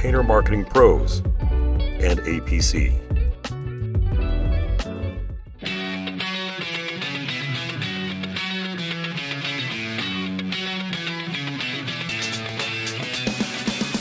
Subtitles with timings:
[0.00, 2.98] Painter Marketing Pros, and APC.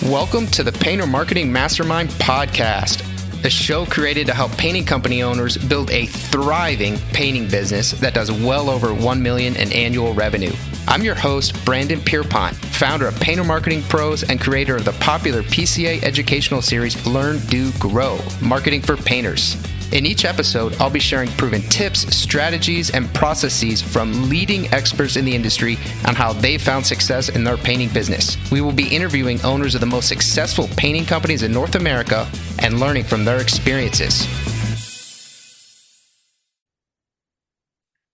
[0.10, 3.04] Welcome to the Painter Marketing Mastermind Podcast,
[3.44, 8.32] a show created to help painting company owners build a thriving painting business that does
[8.32, 10.54] well over 1 million in annual revenue.
[10.90, 15.44] I'm your host, Brandon Pierpont, founder of Painter Marketing Pros and creator of the popular
[15.44, 19.56] PCA educational series Learn, Do, Grow Marketing for Painters.
[19.92, 25.26] In each episode, I'll be sharing proven tips, strategies, and processes from leading experts in
[25.26, 28.36] the industry on how they found success in their painting business.
[28.50, 32.28] We will be interviewing owners of the most successful painting companies in North America
[32.64, 34.28] and learning from their experiences.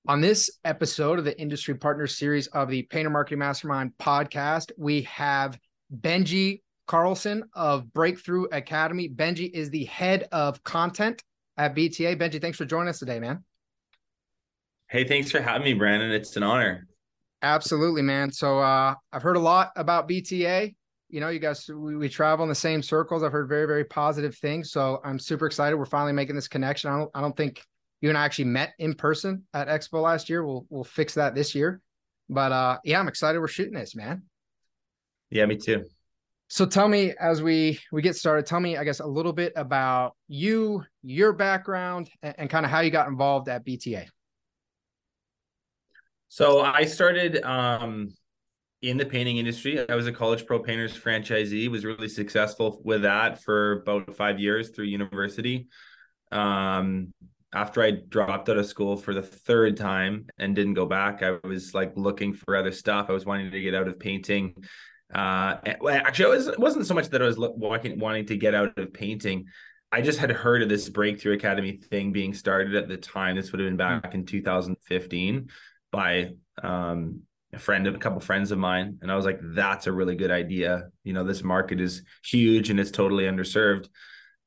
[0.07, 5.01] On this episode of the Industry Partners series of the Painter Marketing Mastermind podcast, we
[5.03, 5.57] have
[5.91, 9.09] Benji Carlson of Breakthrough Academy.
[9.09, 11.23] Benji is the head of content
[11.57, 12.19] at BTA.
[12.19, 13.43] Benji, thanks for joining us today, man.
[14.91, 16.11] Hey, thanks for having me, Brandon.
[16.11, 16.85] It's an honor.
[17.41, 18.31] Absolutely, man.
[18.31, 20.75] So uh, I've heard a lot about BTA.
[21.09, 23.23] You know, you guys, we, we travel in the same circles.
[23.23, 24.69] I've heard very, very positive things.
[24.69, 25.75] So I'm super excited.
[25.77, 26.91] We're finally making this connection.
[26.91, 27.63] I don't, I don't think
[28.01, 30.45] you and I actually met in person at Expo last year.
[30.45, 31.81] We'll, we'll fix that this year.
[32.29, 33.39] But uh, yeah, I'm excited.
[33.39, 34.23] We're shooting this, man.
[35.29, 35.85] Yeah, me too.
[36.47, 39.53] So tell me as we we get started, tell me I guess a little bit
[39.55, 44.05] about you, your background, and, and kind of how you got involved at BTA.
[46.27, 48.13] So I started um,
[48.81, 49.89] in the painting industry.
[49.89, 51.67] I was a college pro painters franchisee.
[51.69, 55.67] Was really successful with that for about five years through university.
[56.31, 57.13] Um,
[57.55, 61.37] after I dropped out of school for the third time and didn't go back, I
[61.43, 63.09] was like looking for other stuff.
[63.09, 64.53] I was wanting to get out of painting
[65.13, 65.57] uh,
[65.89, 68.77] actually, it, was, it wasn't so much that I was walking, wanting to get out
[68.77, 69.45] of painting.
[69.91, 73.35] I just had heard of this Breakthrough Academy thing being started at the time.
[73.35, 74.19] This would have been back mm-hmm.
[74.19, 75.49] in 2015
[75.91, 77.21] by um,
[77.53, 80.15] a friend of a couple friends of mine, and I was like, "That's a really
[80.15, 83.87] good idea." You know, this market is huge and it's totally underserved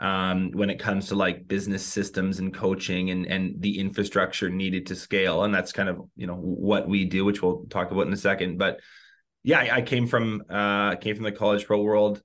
[0.01, 4.87] um, when it comes to like business systems and coaching and and the infrastructure needed
[4.87, 5.45] to scale.
[5.45, 8.17] And that's kind of you know what we do, which we'll talk about in a
[8.17, 8.81] second, but
[9.45, 12.23] yeah, I, I came from uh, came from the college pro world.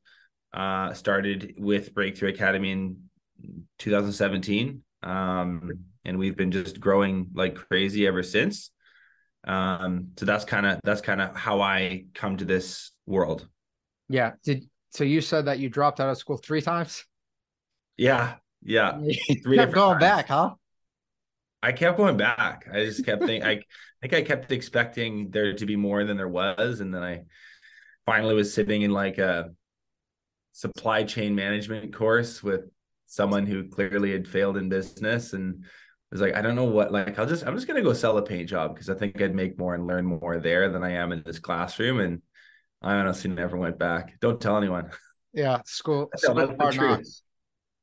[0.53, 2.97] Uh, started with Breakthrough Academy in
[3.79, 5.71] 2017, um,
[6.05, 8.69] and we've been just growing like crazy ever since.
[9.45, 13.47] Um, so that's kind of that's kind of how I come to this world.
[14.09, 14.33] Yeah.
[14.43, 17.03] Did so you said that you dropped out of school three times?
[17.97, 18.35] Yeah.
[18.61, 18.99] Yeah.
[19.43, 20.01] Three kept going times.
[20.01, 20.55] back, huh?
[21.61, 22.67] I kept going back.
[22.71, 23.43] I just kept thinking.
[23.43, 23.61] I
[24.01, 27.23] think I kept expecting there to be more than there was, and then I
[28.05, 29.51] finally was sitting in like a
[30.51, 32.61] supply chain management course with
[33.05, 35.63] someone who clearly had failed in business and
[36.11, 36.91] was like, I don't know what.
[36.91, 39.35] Like, I'll just I'm just gonna go sell a paint job because I think I'd
[39.35, 41.99] make more and learn more there than I am in this classroom.
[41.99, 42.21] And
[42.81, 44.19] I honestly never went back.
[44.19, 44.91] Don't tell anyone.
[45.33, 46.09] Yeah, school.
[46.17, 47.01] school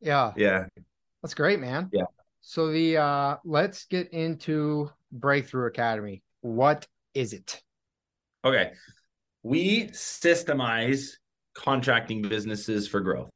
[0.01, 0.33] Yeah.
[0.37, 0.67] Yeah.
[1.23, 1.91] That's great, man.
[1.93, 2.05] Yeah.
[2.41, 6.23] So the uh let's get into Breakthrough Academy.
[6.41, 7.61] What is it?
[8.45, 8.73] Okay.
[9.43, 11.13] We systemize
[11.55, 13.31] contracting businesses for growth.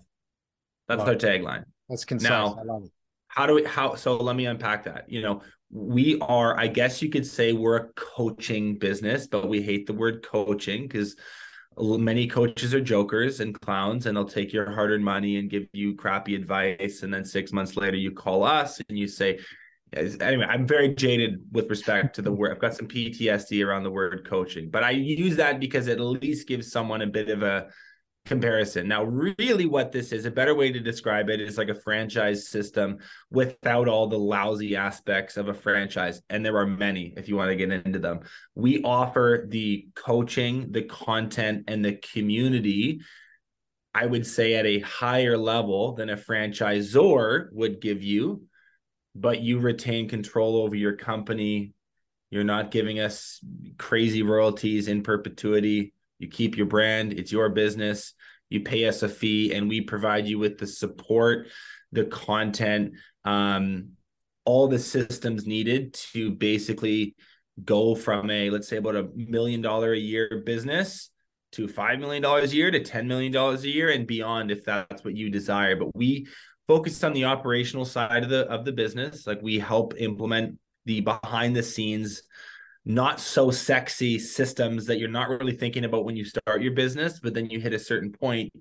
[0.88, 1.64] That's love our tagline.
[1.88, 2.30] That's concise.
[2.30, 2.91] Now, I love it.
[3.28, 5.10] How do we how so let me unpack that.
[5.10, 9.60] You know, we are, I guess you could say we're a coaching business, but we
[9.60, 11.16] hate the word coaching because
[11.78, 15.94] many coaches are jokers and clowns and they'll take your hard-earned money and give you
[15.94, 19.38] crappy advice and then six months later you call us and you say
[20.21, 23.91] anyway i'm very jaded with respect to the word i've got some ptsd around the
[23.91, 27.42] word coaching but i use that because it at least gives someone a bit of
[27.42, 27.66] a
[28.26, 28.88] comparison.
[28.88, 32.48] Now, really, what this is a better way to describe it is like a franchise
[32.48, 32.98] system
[33.30, 36.22] without all the lousy aspects of a franchise.
[36.30, 38.21] And there are many if you want to get into them.
[38.54, 43.00] We offer the coaching, the content, and the community.
[43.92, 48.42] I would say at a higher level than a franchisor would give you,
[49.15, 51.74] but you retain control over your company.
[52.30, 53.38] You're not giving us
[53.78, 55.92] crazy royalties in perpetuity
[56.24, 58.15] you keep your brand, it's your business.
[58.50, 61.48] you pay us a fee, and we provide you with the support,
[61.92, 62.92] the content,
[63.24, 63.91] um,
[64.44, 67.15] all the systems needed to basically
[67.65, 71.10] go from a let's say about a million dollar a year business
[71.53, 74.65] to five million dollars a year to ten million dollars a year and beyond if
[74.65, 75.77] that's what you desire.
[75.77, 76.27] But we
[76.66, 79.27] focus on the operational side of the of the business.
[79.27, 82.22] Like we help implement the behind the scenes
[82.84, 87.19] not so sexy systems that you're not really thinking about when you start your business,
[87.21, 88.53] but then you hit a certain point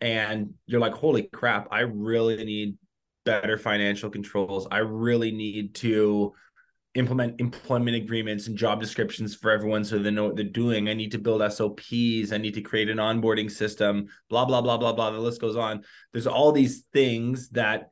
[0.00, 2.76] and you're like, holy crap, I really need
[3.24, 4.66] better financial controls.
[4.70, 6.32] I really need to
[6.94, 10.88] implement employment agreements and job descriptions for everyone so they know what they're doing.
[10.88, 12.32] I need to build SOPs.
[12.32, 15.10] I need to create an onboarding system, blah, blah, blah, blah, blah.
[15.10, 15.84] The list goes on.
[16.12, 17.90] There's all these things that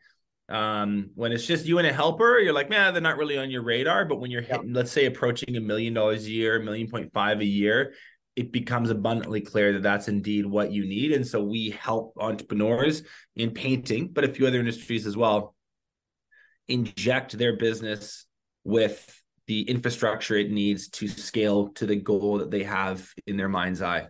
[0.51, 3.51] um, when it's just you and a helper, you're like, man, they're not really on
[3.51, 4.05] your radar.
[4.05, 7.13] But when you're hitting, let's say approaching a million dollars a year, a million point
[7.13, 7.95] five a year,
[8.37, 11.13] it becomes abundantly clear that that's indeed what you need.
[11.13, 13.03] And so we help entrepreneurs
[13.37, 15.55] in painting, but a few other industries as well,
[16.69, 18.27] inject their business
[18.65, 23.49] with the infrastructure it needs to scale to the goal that they have in their
[23.49, 24.07] mind's eye.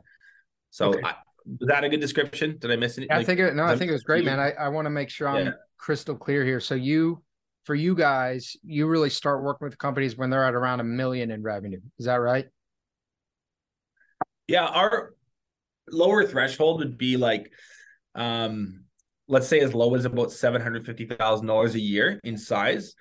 [0.71, 1.01] So okay.
[1.03, 1.15] I,
[1.47, 2.59] was that a good description?
[2.59, 3.17] Did I miss anything?
[3.17, 4.39] I think it, no, I think it was great, man.
[4.39, 5.53] I, I want to make sure I'm yeah.
[5.81, 6.61] Crystal clear here.
[6.61, 7.23] So you,
[7.65, 11.31] for you guys, you really start working with companies when they're at around a million
[11.31, 11.81] in revenue.
[11.99, 12.47] Is that right?
[14.47, 15.15] Yeah, our
[15.91, 17.51] lower threshold would be like,
[18.15, 18.85] um,
[19.29, 22.95] let's say as low as about seven hundred fifty thousand dollars a year in size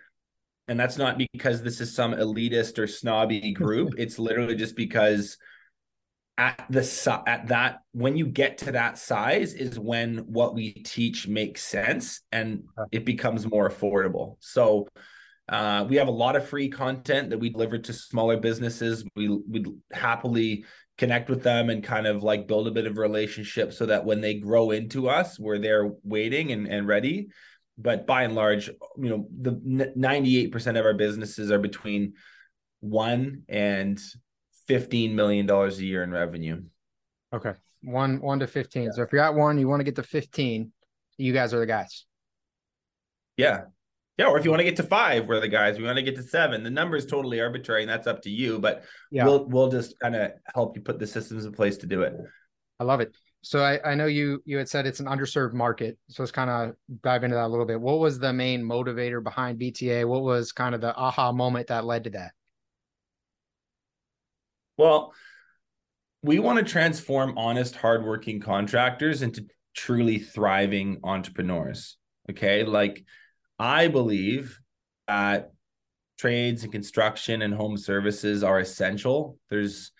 [0.68, 5.38] and that's not because this is some elitist or snobby group it's literally just because
[6.40, 11.28] at the at that when you get to that size is when what we teach
[11.28, 12.64] makes sense and
[12.94, 14.38] it becomes more affordable.
[14.40, 14.88] So
[15.50, 19.04] uh, we have a lot of free content that we deliver to smaller businesses.
[19.18, 20.64] We would happily
[20.98, 24.06] connect with them and kind of like build a bit of a relationship so that
[24.06, 27.28] when they grow into us we're there waiting and, and ready.
[27.78, 29.52] But by and large, you know, the
[29.98, 32.14] 98% of our businesses are between
[32.80, 34.00] one and
[34.70, 36.62] 15 million dollars a year in revenue.
[37.34, 37.54] Okay.
[37.82, 38.84] One one to 15.
[38.84, 38.90] Yeah.
[38.94, 40.72] So if you're at one, you want to get to 15,
[41.18, 42.06] you guys are the guys.
[43.36, 43.64] Yeah.
[44.20, 45.78] Yeah, or if you want to get to five, we're the guys.
[45.78, 46.62] We want to get to seven.
[46.62, 48.60] The number is totally arbitrary, and that's up to you.
[48.60, 49.24] But yeah.
[49.24, 52.14] we'll we'll just kind of help you put the systems in place to do it.
[52.82, 53.16] I love it.
[53.44, 55.98] So I, I know you you had said it's an underserved market.
[56.10, 57.80] So let's kind of dive into that a little bit.
[57.80, 60.06] What was the main motivator behind BTA?
[60.06, 62.34] What was kind of the aha moment that led to that?
[64.80, 65.14] Well,
[66.24, 69.46] we want to transform honest, hardworking contractors into
[69.76, 71.98] truly thriving entrepreneurs.
[72.30, 72.64] Okay.
[72.64, 73.04] Like
[73.60, 74.58] I believe
[75.10, 75.52] that
[76.18, 79.38] trades and construction and home services are essential.
[79.50, 79.92] There's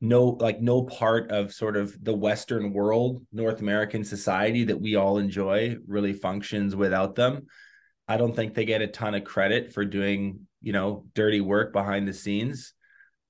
[0.00, 4.96] no like no part of sort of the western world north american society that we
[4.96, 7.46] all enjoy really functions without them
[8.06, 11.72] i don't think they get a ton of credit for doing you know dirty work
[11.72, 12.73] behind the scenes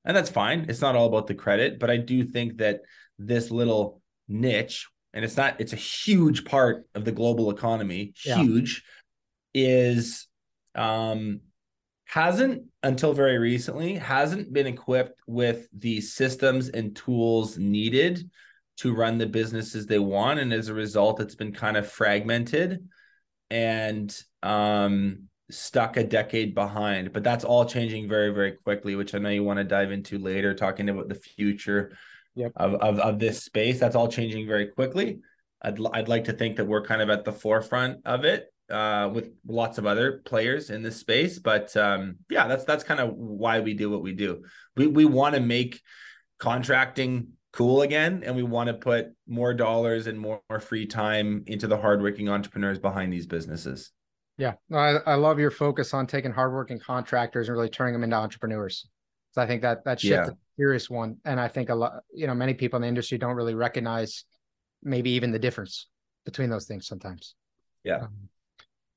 [0.04, 0.66] and that's fine.
[0.68, 2.80] It's not all about the credit but i do think that
[3.18, 8.36] this little niche and it's not it's a huge part of the global economy yeah.
[8.36, 8.84] huge
[9.54, 10.26] is
[10.74, 11.40] um
[12.06, 18.30] hasn't until very recently hasn't been equipped with the systems and tools needed
[18.76, 20.40] to run the businesses they want.
[20.40, 22.88] And as a result it's been kind of fragmented.
[23.50, 29.18] And um, stuck a decade behind but that's all changing very very quickly which i
[29.18, 31.96] know you want to dive into later talking about the future
[32.34, 32.50] yep.
[32.56, 35.20] of, of, of this space that's all changing very quickly
[35.64, 39.10] I'd, I'd like to think that we're kind of at the forefront of it uh,
[39.12, 41.38] with lots of other players in this space.
[41.38, 44.44] But um, yeah, that's that's kind of why we do what we do.
[44.76, 45.80] We we want to make
[46.38, 51.44] contracting cool again, and we want to put more dollars and more, more free time
[51.46, 53.90] into the hardworking entrepreneurs behind these businesses.
[54.36, 58.16] Yeah, I, I love your focus on taking hardworking contractors and really turning them into
[58.16, 58.88] entrepreneurs.
[59.32, 60.32] So I think that that shift yeah.
[60.32, 63.18] a serious one, and I think a lot, you know, many people in the industry
[63.18, 64.24] don't really recognize
[64.82, 65.88] maybe even the difference
[66.24, 67.34] between those things sometimes.
[67.84, 68.02] Yeah.
[68.02, 68.28] Um,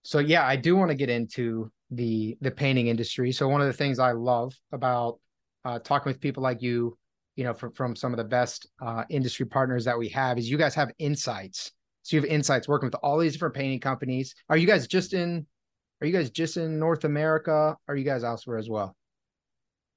[0.03, 3.31] so yeah, I do want to get into the the painting industry.
[3.31, 5.19] So one of the things I love about
[5.65, 6.97] uh, talking with people like you,
[7.35, 10.49] you know, from from some of the best uh, industry partners that we have, is
[10.49, 11.71] you guys have insights.
[12.07, 14.33] So you have insights working with all these different painting companies.
[14.47, 15.45] Are you guys just in?
[15.99, 17.75] Are you guys just in North America?
[17.85, 18.95] Are you guys elsewhere as well?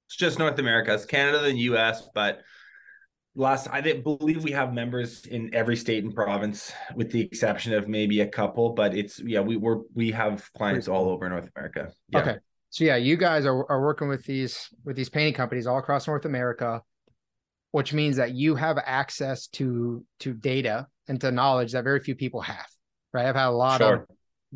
[0.09, 0.93] It's just North America.
[0.93, 2.41] It's Canada and the U.S., but
[3.37, 7.87] last I believe we have members in every state and province, with the exception of
[7.87, 8.71] maybe a couple.
[8.71, 11.93] But it's yeah, we we're we have clients all over North America.
[12.09, 12.19] Yeah.
[12.19, 12.37] Okay,
[12.71, 16.09] so yeah, you guys are are working with these with these painting companies all across
[16.09, 16.83] North America.
[17.73, 22.15] Which means that you have access to to data and to knowledge that very few
[22.15, 22.67] people have.
[23.13, 23.27] Right?
[23.27, 24.07] I've had a lot sure.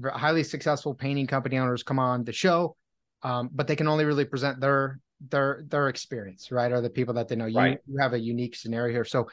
[0.05, 2.77] of highly successful painting company owners come on the show,
[3.23, 6.73] um, but they can only really present their their their experience, right?
[6.73, 7.47] Or the people that they know.
[7.47, 7.79] You, right.
[7.87, 9.29] you have a unique scenario here, so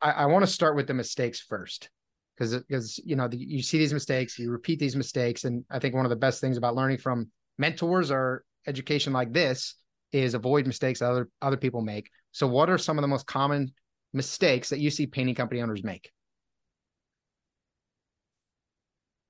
[0.00, 1.90] I, I want to start with the mistakes first
[2.36, 5.78] because because you know the, you see these mistakes, you repeat these mistakes, and I
[5.78, 9.74] think one of the best things about learning from mentors or education like this
[10.12, 12.10] is avoid mistakes that other other people make.
[12.36, 13.72] So, what are some of the most common
[14.12, 16.12] mistakes that you see painting company owners make?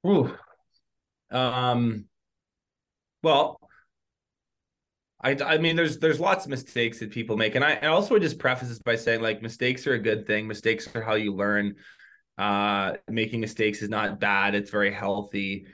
[0.04, 0.36] Ooh.
[1.30, 2.06] Um,
[3.22, 3.60] well,
[5.22, 8.14] I, I mean, there's there's lots of mistakes that people make, and I, I also
[8.14, 10.48] would just preface this by saying like mistakes are a good thing.
[10.48, 11.76] Mistakes are how you learn.
[12.36, 15.68] Uh, making mistakes is not bad; it's very healthy.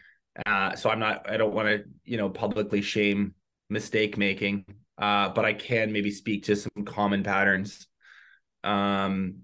[0.45, 1.31] Uh, so I'm not.
[1.31, 3.33] I don't want to you know publicly shame
[3.71, 4.67] mistake making,
[4.99, 7.87] uh, but I can maybe speak to some common patterns.
[8.65, 9.43] Um,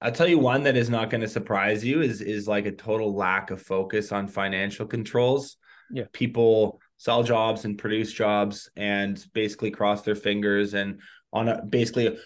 [0.00, 2.72] I'll tell you one that is not going to surprise you is is like a
[2.72, 5.56] total lack of focus on financial controls.
[5.90, 11.00] Yeah, people sell jobs and produce jobs and basically cross their fingers and
[11.32, 12.16] on a basically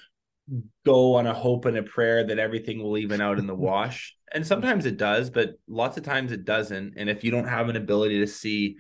[0.85, 4.17] go on a hope and a prayer that everything will even out in the wash.
[4.33, 6.95] And sometimes it does, but lots of times it doesn't.
[6.97, 8.77] And if you don't have an ability to see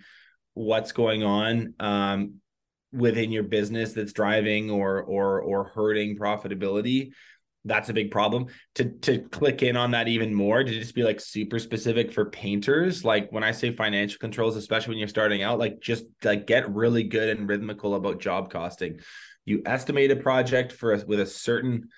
[0.54, 2.34] what's going on um,
[2.92, 7.12] within your business that's driving or or or hurting profitability,
[7.64, 8.46] that's a big problem.
[8.76, 12.30] To to click in on that even more to just be like super specific for
[12.30, 16.46] painters like when i say financial controls especially when you're starting out like just like
[16.46, 19.00] get really good and rhythmical about job costing.
[19.44, 21.88] You estimate a project for a, with a certain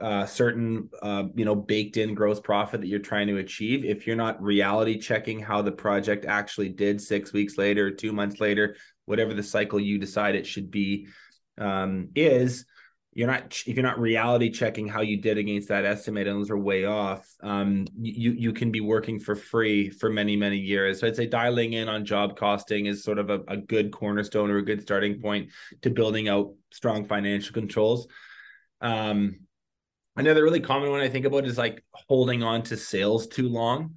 [0.00, 3.84] uh, certain uh, you know baked in gross profit that you're trying to achieve.
[3.84, 8.40] If you're not reality checking how the project actually did six weeks later two months
[8.40, 8.76] later
[9.12, 11.06] whatever the cycle you decide it should be
[11.58, 12.64] um, is
[13.12, 16.50] you're not if you're not reality checking how you did against that estimate and those
[16.50, 20.98] are way off um, you you can be working for free for many many years.
[20.98, 24.50] So i'd say dialing in on job costing is sort of a, a good cornerstone
[24.50, 25.50] or a good starting point
[25.82, 28.08] to building out strong financial controls.
[28.80, 29.40] Um,
[30.16, 33.94] another really common one i think about is like holding on to sales too long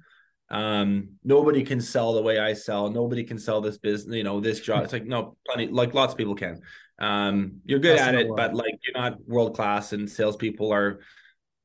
[0.48, 2.88] um nobody can sell the way i sell.
[2.88, 4.84] Nobody can sell this business you know this job.
[4.84, 6.60] It's like no plenty like lots of people can.
[6.98, 11.00] Um, you're good That's at it, but like you're not world class, and salespeople are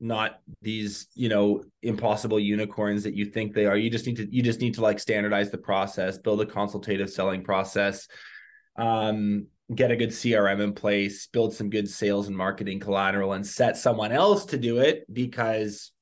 [0.00, 3.76] not these you know impossible unicorns that you think they are.
[3.76, 7.08] You just need to you just need to like standardize the process, build a consultative
[7.08, 8.08] selling process,
[8.76, 13.46] um, get a good CRM in place, build some good sales and marketing collateral, and
[13.46, 15.92] set someone else to do it because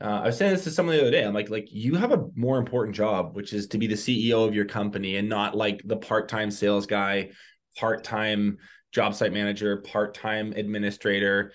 [0.00, 1.24] uh, I was saying this to someone the other day.
[1.24, 4.46] I'm like, like you have a more important job, which is to be the CEO
[4.46, 7.30] of your company and not like the part-time sales guy
[7.76, 8.58] part-time
[8.92, 11.52] job site manager, part-time administrator.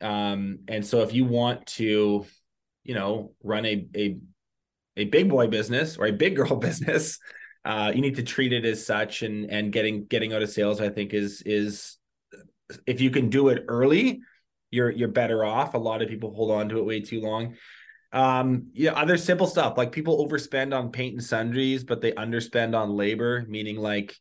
[0.00, 2.26] Um, and so if you want to,
[2.84, 4.18] you know, run a a
[4.96, 7.18] a big boy business or a big girl business,
[7.64, 10.80] uh, you need to treat it as such and and getting getting out of sales,
[10.80, 11.98] I think is is
[12.86, 14.20] if you can do it early,
[14.70, 15.74] you're you're better off.
[15.74, 17.54] A lot of people hold on to it way too long.
[18.12, 22.78] Um, yeah, other simple stuff like people overspend on paint and sundries, but they underspend
[22.78, 24.14] on labor, meaning like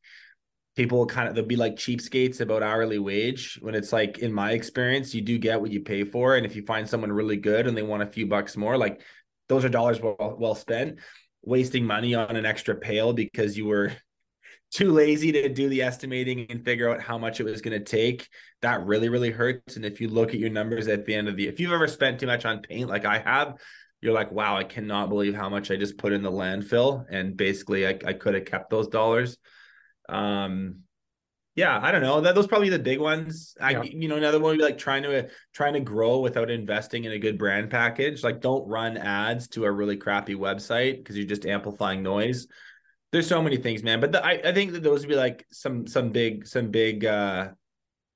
[0.76, 3.60] people kind of they'll be like cheapskates about hourly wage.
[3.62, 6.56] When it's like in my experience you do get what you pay for and if
[6.56, 9.02] you find someone really good and they want a few bucks more like
[9.50, 11.00] those are dollars well, well spent.
[11.44, 13.92] Wasting money on an extra pail because you were
[14.72, 17.84] too lazy to do the estimating and figure out how much it was going to
[17.84, 18.30] take
[18.62, 21.36] that really really hurts and if you look at your numbers at the end of
[21.36, 23.60] the if you've ever spent too much on paint like i have
[24.02, 27.36] you're like wow i cannot believe how much i just put in the landfill and
[27.36, 29.38] basically i, I could have kept those dollars
[30.10, 30.84] um,
[31.56, 32.22] yeah, I don't know.
[32.22, 33.56] That those probably the big ones.
[33.60, 33.84] I yeah.
[33.84, 37.12] you know another one would be like trying to trying to grow without investing in
[37.12, 38.24] a good brand package.
[38.24, 42.48] Like don't run ads to a really crappy website because you're just amplifying noise.
[43.12, 44.00] There's so many things, man.
[44.00, 47.06] But the, I I think that those would be like some some big some big
[47.06, 47.50] uh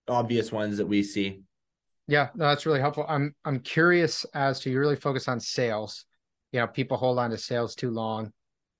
[0.07, 1.41] obvious ones that we see.
[2.07, 3.05] Yeah, no, that's really helpful.
[3.07, 6.05] I'm I'm curious as to you really focus on sales.
[6.51, 8.31] You know, people hold on to sales too long.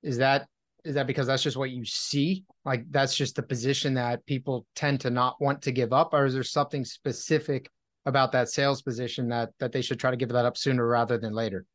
[0.03, 0.48] Is that
[0.86, 4.65] is that because that's just what you see like that's just the position that people
[4.75, 7.69] tend to not want to give up or is there something specific
[8.05, 11.17] about that sales position that that they should try to give that up sooner rather
[11.17, 11.65] than later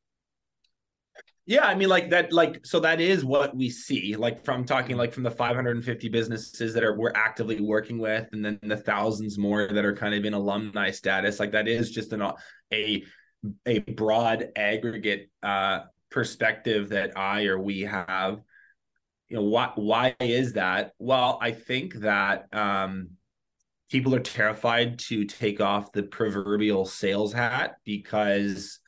[1.46, 4.96] yeah i mean like that like so that is what we see like from talking
[4.96, 9.38] like from the 550 businesses that are we're actively working with and then the thousands
[9.38, 11.40] more that are kind of in alumni status.
[11.40, 12.22] Like that is just an
[12.72, 13.04] a
[13.66, 18.40] a broad aggregate uh perspective that i or we have.
[19.28, 20.92] You know why why is that?
[20.98, 23.10] Well i think that um
[23.90, 28.79] people are terrified to take off the proverbial sales hat because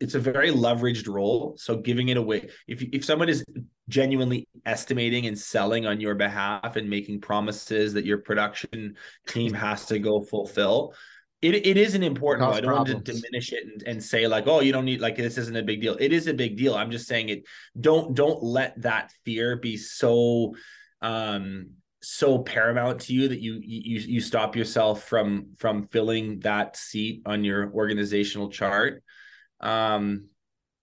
[0.00, 1.54] it's a very leveraged role.
[1.58, 3.44] So giving it away, if if someone is
[3.88, 8.96] genuinely estimating and selling on your behalf and making promises that your production
[9.28, 10.94] team has to go fulfill,
[11.40, 12.94] it, it is an important I don't problems.
[12.94, 15.56] want to diminish it and, and say like, oh, you don't need like this isn't
[15.56, 15.96] a big deal.
[15.98, 16.74] It is a big deal.
[16.74, 17.44] I'm just saying it.
[17.80, 20.54] Don't don't let that fear be so
[21.00, 21.70] um
[22.00, 27.22] so paramount to you that you you you stop yourself from from filling that seat
[27.26, 29.02] on your organizational chart
[29.60, 30.28] um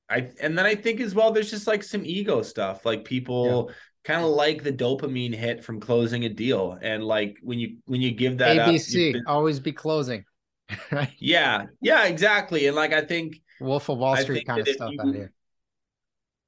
[0.09, 2.85] i and then i think as well there's just like some ego stuff.
[2.85, 3.75] Like people yeah.
[4.03, 6.77] kind of like the dopamine hit from closing a deal.
[6.81, 10.25] And like when you when you give that abc been, always be closing
[11.19, 11.65] yeah.
[11.81, 12.67] Yeah exactly.
[12.67, 15.31] And like i think wolf of wall street kind of stuff you, out here.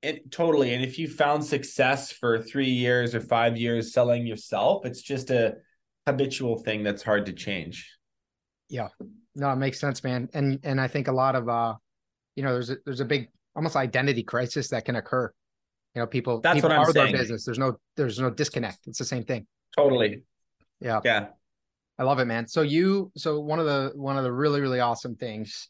[0.04, 0.74] And totally.
[0.76, 5.32] And if you found success for three years or five years selling yourself it's just
[5.32, 5.56] a
[6.06, 7.92] habitual thing that's hard to change.
[8.70, 8.90] Yeah.
[9.36, 10.30] No it makes sense man.
[10.34, 11.76] And and i think a lot of uh
[12.38, 15.30] you know there's a there's a big almost identity crisis that can occur.
[15.96, 17.12] You know people that's people what i'm are saying.
[17.12, 17.44] their business.
[17.44, 18.88] There's no there's no disconnect.
[18.88, 19.48] It's the same thing.
[19.76, 20.22] Totally.
[20.80, 21.02] Yeah.
[21.04, 21.28] Yeah.
[21.98, 22.48] I love it man.
[22.48, 25.70] So you so one of the one of the really really awesome things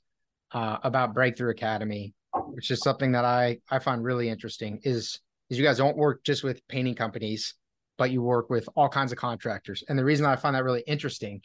[0.51, 2.13] uh, about breakthrough academy
[2.49, 5.19] which is something that i i find really interesting is
[5.49, 7.55] is you guys don't work just with painting companies
[7.97, 9.83] but you work with all kinds of contractors.
[9.89, 11.41] And the reason i find that really interesting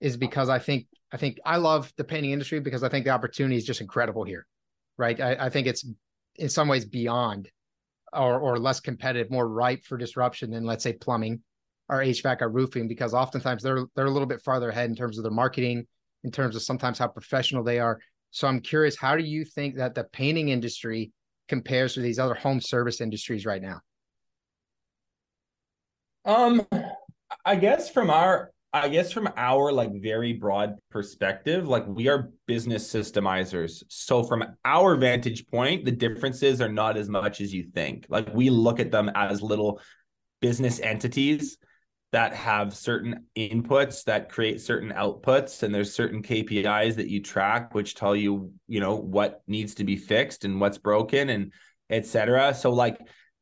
[0.00, 3.10] is because i think i think i love the painting industry because i think the
[3.10, 4.46] opportunity is just incredible here
[4.98, 5.20] right?
[5.20, 5.84] I, I think it's
[6.36, 7.50] in some ways beyond
[8.12, 11.42] or, or less competitive, more ripe for disruption than let's say plumbing
[11.88, 15.18] or HVAC or roofing, because oftentimes they're they're a little bit farther ahead in terms
[15.18, 15.86] of their marketing,
[16.24, 17.98] in terms of sometimes how professional they are.
[18.30, 21.12] So I'm curious, how do you think that the painting industry
[21.48, 23.80] compares to these other home service industries right now?
[26.24, 26.66] Um,
[27.44, 28.50] I guess from our
[28.84, 33.82] I guess from our like very broad perspective, like we are business systemizers.
[33.88, 38.06] So from our vantage point, the differences are not as much as you think.
[38.08, 39.80] Like we look at them as little
[40.40, 41.58] business entities
[42.12, 47.74] that have certain inputs that create certain outputs and there's certain KPIs that you track
[47.74, 51.52] which tell you, you know, what needs to be fixed and what's broken and
[51.90, 52.54] etc.
[52.54, 52.98] So like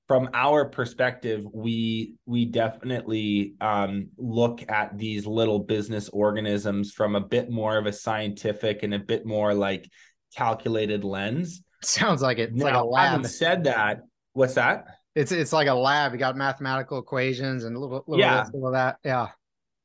[0.06, 7.20] from our perspective we we definitely um, look at these little business organisms from a
[7.20, 9.88] bit more of a scientific and a bit more like
[10.36, 11.62] calculated lens.
[11.82, 12.50] Sounds like it.
[12.50, 14.00] it's now, like a lab having said that
[14.34, 14.84] what's that?
[15.14, 16.12] It's it's like a lab.
[16.12, 18.46] You got mathematical equations and a little, little yeah.
[18.52, 18.98] of that.
[19.04, 19.28] Yeah.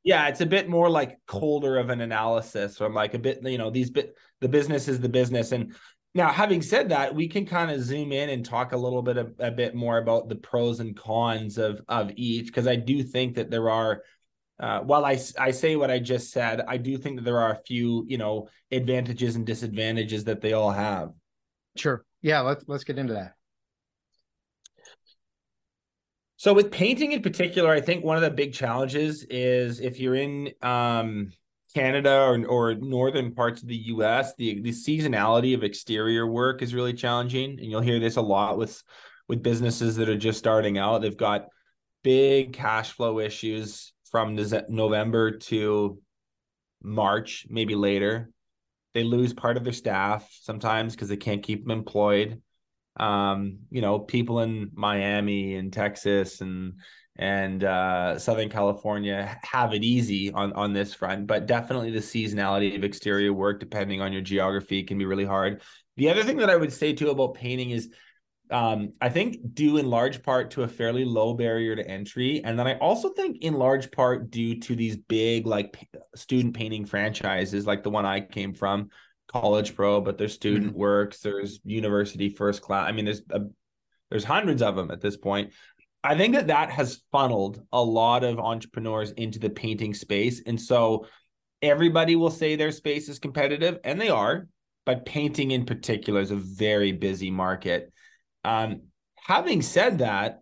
[0.04, 2.82] Yeah it's a bit more like colder of an analysis.
[2.82, 5.54] Or like a bit you know these bit the business is the business.
[5.54, 5.76] And
[6.16, 9.18] now, having said that, we can kind of zoom in and talk a little bit
[9.18, 13.04] of, a bit more about the pros and cons of of each because I do
[13.04, 14.04] think that there are
[14.60, 17.54] uh, while I, I say what I just said, I do think that there are
[17.54, 21.12] a few, you know, advantages and disadvantages that they all have.
[21.78, 22.04] Sure.
[22.22, 23.36] Yeah, let's let's get into that.
[26.38, 30.16] So with painting in particular, I think one of the big challenges is if you're
[30.16, 31.32] in um
[31.74, 36.74] Canada or, or northern parts of the US, the, the seasonality of exterior work is
[36.74, 37.60] really challenging.
[37.60, 38.82] And you'll hear this a lot with
[39.28, 41.02] with businesses that are just starting out.
[41.02, 41.46] They've got
[42.04, 44.36] big cash flow issues from
[44.70, 46.02] November to
[46.82, 48.32] March, maybe later.
[48.96, 52.42] They lose part of their staff sometimes because they can't keep them employed.
[52.98, 56.80] Um, you know, people in Miami and Texas and
[57.20, 62.76] and uh, Southern California have it easy on on this front, but definitely the seasonality
[62.78, 65.62] of exterior work, depending on your geography, can be really hard.
[65.98, 67.90] The other thing that I would say too about painting is,
[68.52, 72.58] um, I think due in large part to a fairly low barrier to entry, and
[72.58, 77.68] then I also think in large part due to these big like student painting franchises,
[77.68, 78.92] like the one I came from,
[79.28, 80.80] College Pro, but there's Student mm-hmm.
[80.80, 82.88] Works, there's University First Class.
[82.88, 83.42] I mean, there's a,
[84.10, 85.52] there's hundreds of them at this point
[86.04, 90.42] I think that that has funneled a lot of entrepreneurs into the painting space.
[90.46, 91.06] And so
[91.62, 94.48] everybody will say their space is competitive, and they are,
[94.86, 97.92] but painting in particular is a very busy market.
[98.44, 98.84] Um,
[99.18, 100.40] having said that,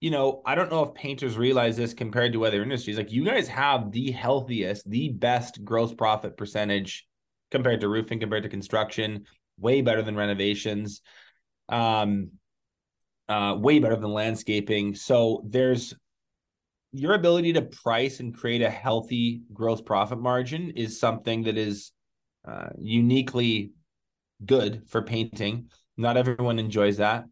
[0.00, 2.96] you know, I don't know if painters realize this compared to other industries.
[2.96, 7.06] Like you guys have the healthiest, the best gross profit percentage
[7.52, 9.26] compared to roofing, compared to construction,
[9.60, 11.02] way better than renovations.
[11.68, 12.32] Um,
[13.32, 14.94] uh, way better than landscaping.
[14.94, 15.94] So there's
[16.92, 21.92] your ability to price and create a healthy gross profit margin is something that is
[22.46, 23.72] uh, uniquely
[24.44, 25.70] good for painting.
[25.96, 27.24] Not everyone enjoys that.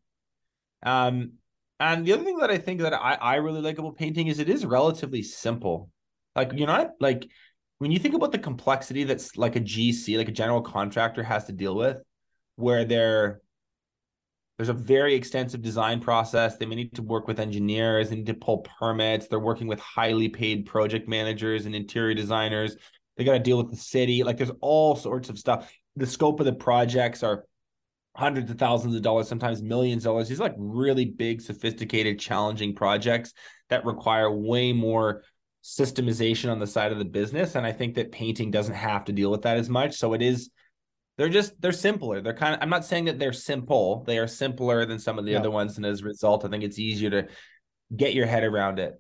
[0.83, 1.33] Um,
[1.79, 4.39] and the other thing that I think that I, I really like about painting is
[4.39, 5.91] it is relatively simple.
[6.35, 7.29] Like you're not like
[7.79, 11.45] when you think about the complexity that's like a GC, like a general contractor has
[11.47, 11.99] to deal with,
[12.57, 13.43] where they're
[14.61, 16.59] there's a very extensive design process.
[16.59, 19.27] They may need to work with engineers, they need to pull permits.
[19.27, 22.77] They're working with highly paid project managers and interior designers.
[23.17, 24.23] They got to deal with the city.
[24.23, 25.73] Like there's all sorts of stuff.
[25.97, 27.47] The scope of the projects are
[28.15, 30.29] hundreds of thousands of dollars, sometimes millions of dollars.
[30.29, 33.33] These are like really big, sophisticated, challenging projects
[33.71, 35.23] that require way more
[35.65, 37.55] systemization on the side of the business.
[37.55, 39.97] And I think that painting doesn't have to deal with that as much.
[39.97, 40.51] So it is
[41.21, 42.23] they're just they're simpler.
[42.23, 44.05] They're kind of I'm not saying that they're simple.
[44.07, 45.39] They are simpler than some of the yeah.
[45.41, 47.29] other ones, and as a result, I think it's easier to
[47.95, 48.99] get your head around it.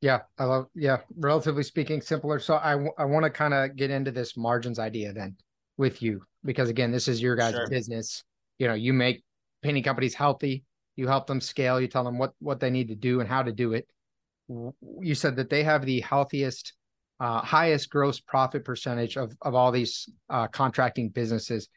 [0.00, 0.68] Yeah, I love.
[0.74, 2.38] Yeah, relatively speaking, simpler.
[2.38, 5.36] So I I want to kind of get into this margins idea then
[5.76, 7.68] with you because again, this is your guys' sure.
[7.68, 8.24] business.
[8.58, 9.22] You know, you make
[9.60, 10.64] painting companies healthy.
[10.96, 11.78] You help them scale.
[11.78, 13.86] You tell them what what they need to do and how to do it.
[14.48, 16.72] You said that they have the healthiest
[17.20, 21.68] uh, highest gross profit percentage of, of all these uh, contracting businesses.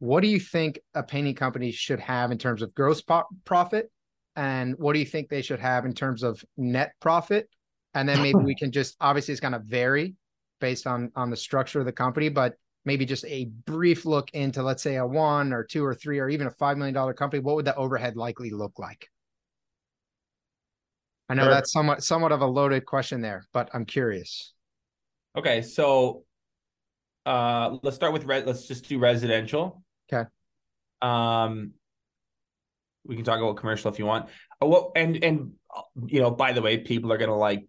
[0.00, 3.90] What do you think a painting company should have in terms of gross po- profit?
[4.34, 7.48] And what do you think they should have in terms of net profit?
[7.94, 10.16] And then maybe we can just obviously it's going to vary
[10.60, 14.62] based on on the structure of the company, but maybe just a brief look into
[14.62, 17.40] let's say a one or two or three or even a five million dollar company.
[17.40, 19.08] What would the overhead likely look like?
[21.28, 21.50] I know sure.
[21.50, 24.52] that's somewhat somewhat of a loaded question there, but I'm curious.
[25.36, 26.24] Okay, so
[27.26, 29.82] uh let's start with red let's just do residential.
[30.12, 30.28] Okay.
[31.02, 31.72] Um
[33.04, 34.28] we can talk about commercial if you want.
[34.62, 35.52] Uh, what and and
[36.06, 37.66] you know, by the way, people are gonna like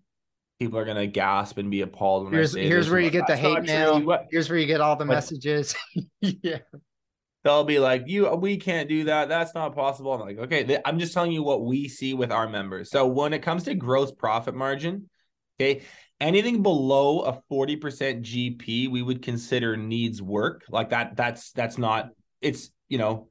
[0.59, 3.27] people are gonna gasp and be appalled when here's, I say here's where you get
[3.27, 4.19] the hate mail.
[4.29, 5.75] Here's where you get all the but, messages.
[6.21, 6.59] yeah.
[7.43, 9.27] They'll be like, "You, we can't do that.
[9.27, 12.47] That's not possible." I'm like, "Okay, I'm just telling you what we see with our
[12.47, 15.09] members." So when it comes to gross profit margin,
[15.61, 15.83] okay,
[16.19, 17.79] anything below a 40%
[18.21, 20.63] GP, we would consider needs work.
[20.69, 22.09] Like that, that's that's not
[22.41, 23.29] it's you know,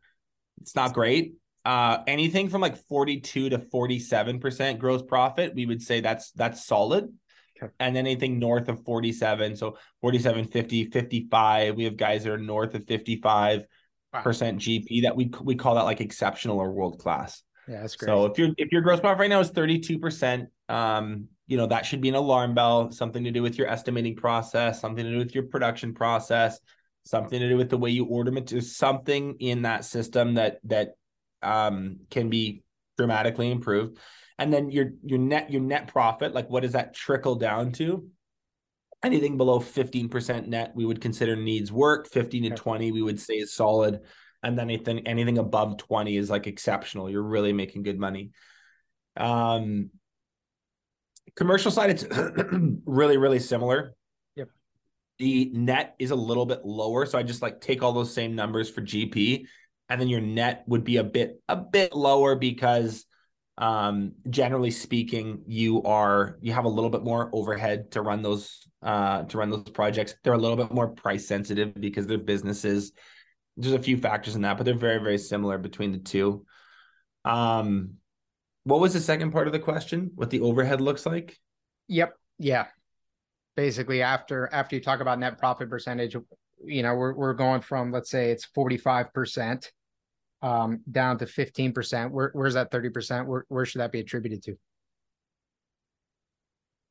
[0.60, 1.34] it's not great.
[1.64, 7.12] Uh anything from like 42 to 47% gross profit, we would say that's that's solid.
[7.62, 7.72] Okay.
[7.78, 12.74] And anything north of 47, so 47, 50, 55, we have guys that are north
[12.74, 13.66] of 55
[14.12, 14.22] wow.
[14.22, 17.42] percent GP that we we call that like exceptional or world class.
[17.68, 18.08] Yeah, that's great.
[18.08, 21.84] So if your if your gross profit right now is 32%, um, you know that
[21.84, 25.18] should be an alarm bell something to do with your estimating process something to do
[25.18, 26.58] with your production process
[27.04, 30.94] something to do with the way you order material something in that system that that
[31.42, 32.62] um, can be
[32.96, 33.98] dramatically improved.
[34.38, 38.08] And then your your net your net profit like what does that trickle down to?
[39.02, 42.08] Anything below 15% net we would consider needs work.
[42.08, 44.00] 15 to 20 we would say is solid.
[44.42, 47.10] And then anything anything above 20 is like exceptional.
[47.10, 48.30] You're really making good money.
[49.16, 49.90] Um
[51.36, 52.04] Commercial side, it's
[52.84, 53.94] really, really similar.
[54.36, 54.48] Yep.
[55.18, 57.06] The net is a little bit lower.
[57.06, 59.46] So I just like take all those same numbers for GP.
[59.88, 63.04] And then your net would be a bit, a bit lower because
[63.58, 68.66] um generally speaking you are you have a little bit more overhead to run those
[68.82, 72.92] uh to run those projects they're a little bit more price sensitive because they're businesses
[73.58, 76.46] there's a few factors in that but they're very very similar between the two
[77.26, 77.90] um
[78.64, 80.11] what was the second part of the question?
[80.14, 81.38] What the overhead looks like?
[81.88, 82.14] Yep.
[82.38, 82.66] Yeah.
[83.57, 86.16] Basically, after after you talk about net profit percentage,
[86.64, 89.73] you know, we're we're going from let's say it's forty five percent
[90.42, 92.12] um, down to fifteen percent.
[92.12, 93.27] Where where's that thirty percent?
[93.27, 94.57] Where where should that be attributed to?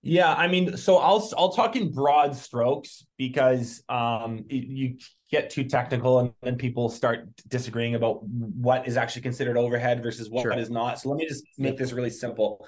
[0.02, 4.98] Yeah, I mean, so I'll I'll talk in broad strokes because um, you
[5.30, 10.30] get too technical and then people start disagreeing about what is actually considered overhead versus
[10.30, 10.58] what sure.
[10.58, 11.00] is not.
[11.00, 12.66] So let me just make this really simple.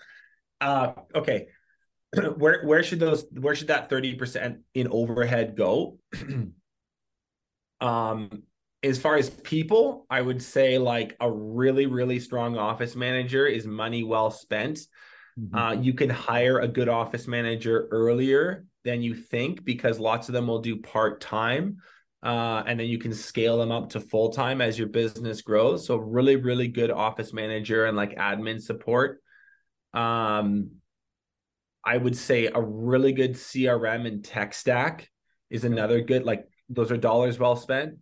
[0.59, 1.47] Uh, okay,
[2.35, 5.99] where where should those where should that thirty percent in overhead go?
[7.79, 8.43] um,
[8.83, 13.65] as far as people, I would say like a really really strong office manager is
[13.65, 14.79] money well spent
[15.39, 15.55] Mm-hmm.
[15.55, 20.33] Uh, you can hire a good office manager earlier than you think because lots of
[20.33, 21.77] them will do part time.
[22.23, 25.87] Uh, and then you can scale them up to full time as your business grows.
[25.87, 29.21] So, really, really good office manager and like admin support.
[29.93, 30.71] Um,
[31.83, 35.09] I would say a really good CRM and tech stack
[35.49, 37.95] is another good, like, those are dollars well spent.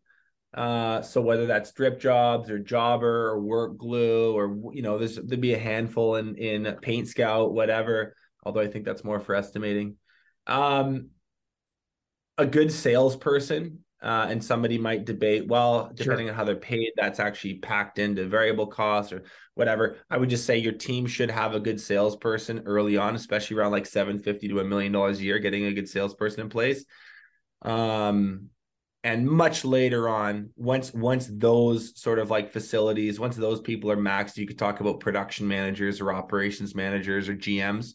[0.54, 5.54] Uh, so whether that's DripJobs or jobber or WorkGlue or you know, there's there'd be
[5.54, 8.16] a handful in in PaintScout, whatever.
[8.44, 9.98] Although I think that's more for estimating.
[10.48, 11.10] Um,
[12.38, 16.32] a good salesperson Uh, and somebody might debate, well, depending sure.
[16.32, 19.24] on how they're paid, that's actually packed into variable costs or
[19.56, 19.98] whatever.
[20.10, 23.74] I would just say your team should have a good salesperson early on, especially around
[23.74, 26.86] like 750 to a million dollars a year, getting a good salesperson in place.
[27.62, 28.52] Um,
[29.04, 33.98] and much later on, once once those sort of like facilities, once those people are
[33.98, 37.94] maxed, you could talk about production managers or operations managers or GMs.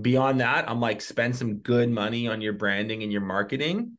[0.00, 3.96] Beyond that, I'm like spend some good money on your branding and your marketing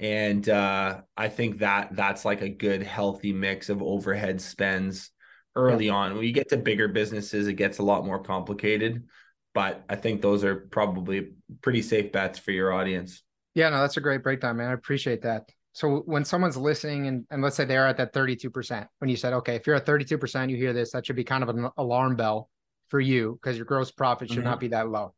[0.00, 5.10] and uh, I think that that's like a good healthy mix of overhead spends
[5.54, 5.92] early yeah.
[5.92, 6.14] on.
[6.16, 9.04] When you get to bigger businesses, it gets a lot more complicated.
[9.52, 13.22] But I think those are probably pretty safe bets for your audience.
[13.54, 14.70] Yeah, no, that's a great breakdown, man.
[14.70, 15.50] I appreciate that.
[15.72, 19.32] So when someone's listening and, and let's say they're at that 32%, when you said,
[19.34, 22.16] okay, if you're at 32%, you hear this, that should be kind of an alarm
[22.16, 22.48] bell
[22.88, 24.48] for you because your gross profit should mm-hmm.
[24.48, 25.14] not be that low.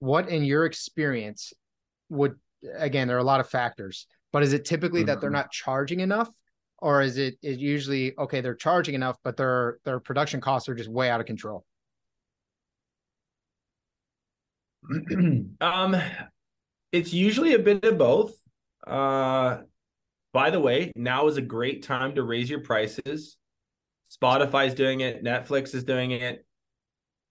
[0.00, 1.52] What in your experience
[2.10, 2.34] would
[2.76, 5.06] again, there are a lot of factors, but is it typically mm-hmm.
[5.06, 5.36] that they're mm-hmm.
[5.36, 6.28] not charging enough?
[6.78, 10.74] Or is it is usually okay, they're charging enough, but their their production costs are
[10.74, 11.64] just way out of control?
[15.60, 15.96] um
[16.92, 18.34] it's usually a bit of both.
[18.86, 19.58] Uh
[20.34, 23.36] by the way, now is a great time to raise your prices.
[24.10, 26.44] Spotify's doing it, Netflix is doing it,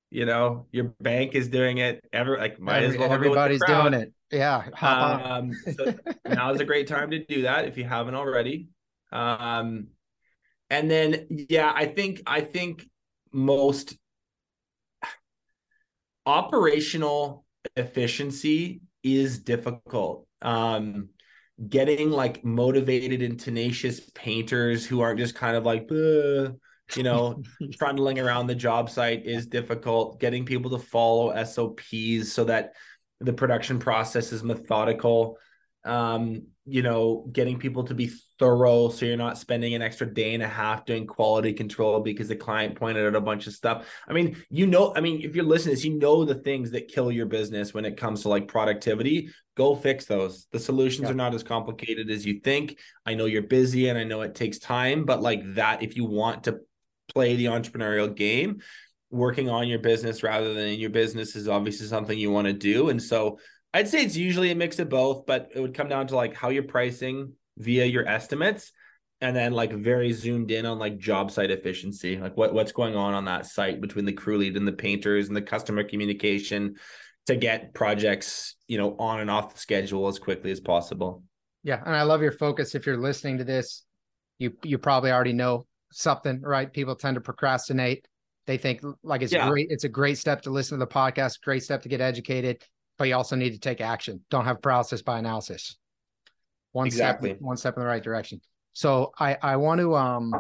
[0.10, 2.04] you know, your bank is doing it.
[2.13, 4.13] Every like might Every, as well everybody's doing it.
[4.32, 4.63] Yeah.
[4.82, 5.94] Um, so
[6.26, 8.70] now is a great time to do that if you haven't already.
[9.12, 9.88] Um,
[10.70, 12.88] and then yeah, I think I think
[13.32, 13.96] most
[16.26, 20.26] operational efficiency is difficult.
[20.42, 21.10] Um,
[21.70, 27.42] getting like motivated and tenacious painters who aren't just kind of like you know,
[27.74, 30.20] trundling around the job site is difficult.
[30.20, 32.74] Getting people to follow SOPs so that
[33.20, 35.38] the production process is methodical.
[35.86, 40.34] Um, you know, getting people to be thorough so you're not spending an extra day
[40.34, 43.86] and a half doing quality control because the client pointed out a bunch of stuff.
[44.08, 46.88] I mean, you know, I mean, if you're listening this, you know the things that
[46.88, 49.30] kill your business when it comes to like productivity.
[49.56, 50.48] Go fix those.
[50.52, 51.12] The solutions yeah.
[51.12, 52.80] are not as complicated as you think.
[53.06, 56.06] I know you're busy and I know it takes time, but like that, if you
[56.06, 56.62] want to
[57.13, 58.62] play the entrepreneurial game
[59.12, 62.54] working on your business rather than in your business is obviously something you want to
[62.54, 63.38] do and so
[63.74, 66.36] i'd say it's usually a mix of both but it would come down to like
[66.36, 68.72] how you're pricing via your estimates
[69.22, 72.96] and then like very zoomed in on like job site efficiency like what, what's going
[72.96, 76.76] on on that site between the crew lead and the painters and the customer communication
[77.26, 81.24] to get projects you know on and off the schedule as quickly as possible
[81.64, 83.84] yeah and i love your focus if you're listening to this
[84.40, 86.72] you you probably already know something, right?
[86.72, 88.08] People tend to procrastinate.
[88.46, 89.50] They think like it's yeah.
[89.50, 89.68] great.
[89.70, 92.62] It's a great step to listen to the podcast, great step to get educated,
[92.97, 94.23] but you also need to take action.
[94.29, 95.77] Don't have paralysis by analysis.
[96.71, 97.32] One exactly.
[97.32, 98.41] step, one step in the right direction.
[98.73, 100.34] So I I want to um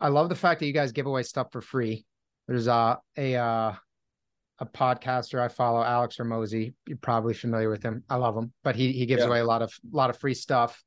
[0.00, 2.04] I love the fact that you guys give away stuff for free.
[2.48, 3.74] There's uh, a uh
[4.58, 6.74] a podcaster I follow, Alex Hormozi.
[6.86, 8.04] You're probably familiar with him.
[8.10, 9.28] I love him, but he he gives yeah.
[9.28, 10.82] away a lot of a lot of free stuff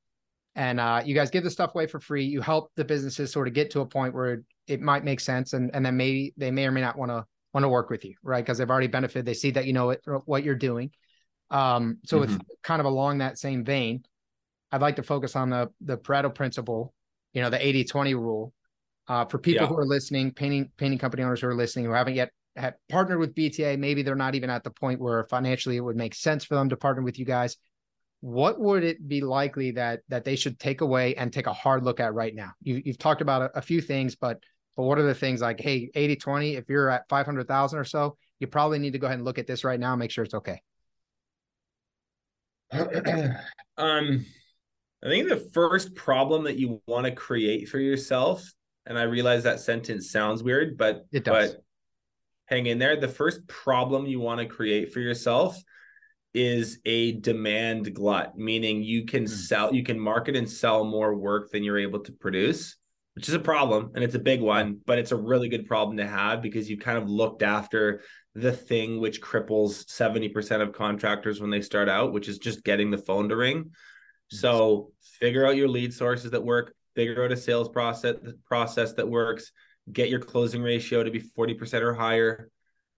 [0.55, 2.25] and uh, you guys give the stuff away for free.
[2.25, 5.53] You help the businesses sort of get to a point where it might make sense,
[5.53, 8.05] and and then maybe they may or may not want to want to work with
[8.05, 8.43] you, right?
[8.43, 9.25] Because they've already benefited.
[9.25, 10.91] They see that you know it, what you're doing.
[11.49, 12.33] Um, so mm-hmm.
[12.33, 14.03] with kind of along that same vein,
[14.71, 16.93] I'd like to focus on the the Pareto principle,
[17.33, 18.53] you know, the 80-20 rule.
[19.05, 19.67] Uh, for people yeah.
[19.67, 23.19] who are listening, painting painting company owners who are listening who haven't yet have partnered
[23.19, 26.45] with BTA, maybe they're not even at the point where financially it would make sense
[26.45, 27.57] for them to partner with you guys
[28.23, 31.83] what would it be likely that that they should take away and take a hard
[31.83, 34.41] look at right now you, have talked about a, a, few things but
[34.75, 38.17] but what are the things like hey 80 20 if you're at 500000 or so
[38.39, 40.23] you probably need to go ahead and look at this right now and make sure
[40.23, 40.61] it's okay
[42.71, 44.25] um
[45.03, 48.43] i think the first problem that you want to create for yourself
[48.85, 51.53] and i realize that sentence sounds weird but it does.
[51.53, 51.61] but
[52.45, 55.57] hang in there the first problem you want to create for yourself
[56.33, 59.29] is a demand glut, meaning you can mm.
[59.29, 62.75] sell, you can market and sell more work than you're able to produce,
[63.15, 63.91] which is a problem.
[63.95, 66.79] And it's a big one, but it's a really good problem to have because you've
[66.79, 68.01] kind of looked after
[68.35, 72.89] the thing which cripples 70% of contractors when they start out, which is just getting
[72.89, 73.71] the phone to ring.
[74.29, 79.07] So figure out your lead sources that work, figure out a sales process process that
[79.07, 79.51] works,
[79.91, 82.49] get your closing ratio to be 40% or higher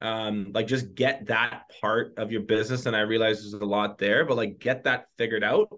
[0.02, 3.98] um like just get that part of your business and i realize there's a lot
[3.98, 5.70] there but like get that figured out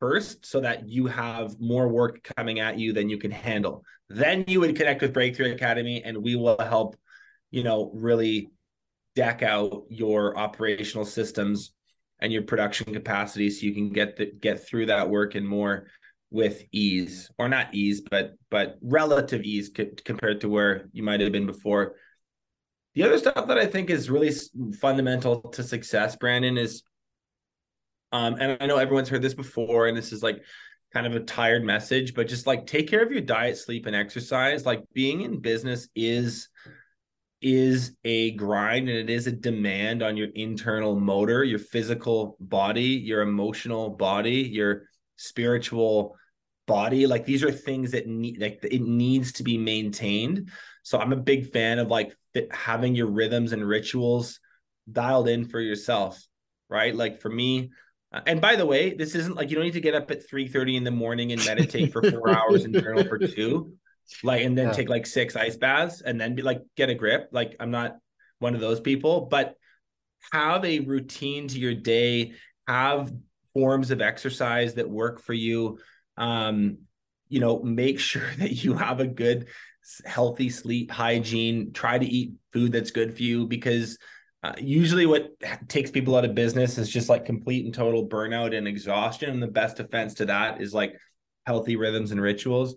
[0.00, 3.84] first so that you have more work coming at you than you can handle.
[4.08, 6.96] Then you would connect with breakthrough academy and we will help
[7.50, 8.50] you know really
[9.14, 11.72] deck out your operational systems
[12.20, 15.86] and your production capacity so you can get the, get through that work and more
[16.30, 21.20] with ease or not ease but but relative ease c- compared to where you might
[21.20, 21.94] have been before.
[22.94, 24.32] The other stuff that i think is really
[24.80, 26.82] fundamental to success brandon is
[28.12, 30.42] um and i know everyone's heard this before and this is like
[30.92, 33.94] kind of a tired message but just like take care of your diet sleep and
[33.94, 36.48] exercise like being in business is
[37.40, 42.82] is a grind and it is a demand on your internal motor, your physical body,
[42.82, 44.84] your emotional body, your
[45.16, 46.16] spiritual
[46.66, 47.06] body.
[47.06, 50.50] Like these are things that need like it needs to be maintained.
[50.82, 52.12] So I'm a big fan of like
[52.50, 54.40] having your rhythms and rituals
[54.90, 56.20] dialed in for yourself,
[56.68, 56.94] right?
[56.94, 57.70] Like for me,
[58.12, 60.28] uh, and by the way, this isn't like you don't need to get up at
[60.28, 63.72] 3 30 in the morning and meditate for four hours and journal for two
[64.22, 64.72] like and then yeah.
[64.72, 67.28] take like six ice baths and then be like get a grip.
[67.32, 67.96] Like i'm not
[68.38, 69.54] one of those people but
[70.32, 72.32] have a routine to your day.
[72.66, 73.12] Have
[73.54, 75.78] forms of exercise that work for you.
[76.16, 76.78] Um
[77.28, 79.48] you know make sure that you have a good
[80.04, 81.72] healthy sleep hygiene.
[81.72, 83.98] Try to eat food that's good for you because
[84.42, 85.32] uh, usually what
[85.68, 89.42] takes people out of business is just like complete and total burnout and exhaustion and
[89.42, 90.94] the best defense to that is like
[91.46, 92.76] healthy rhythms and rituals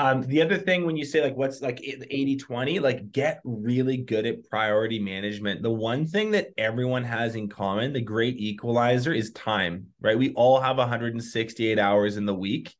[0.00, 3.98] um, the other thing when you say like what's like 80 20, like get really
[3.98, 5.62] good at priority management.
[5.62, 10.16] The one thing that everyone has in common, the great equalizer, is time, right?
[10.16, 12.74] We all have 168 hours in the week.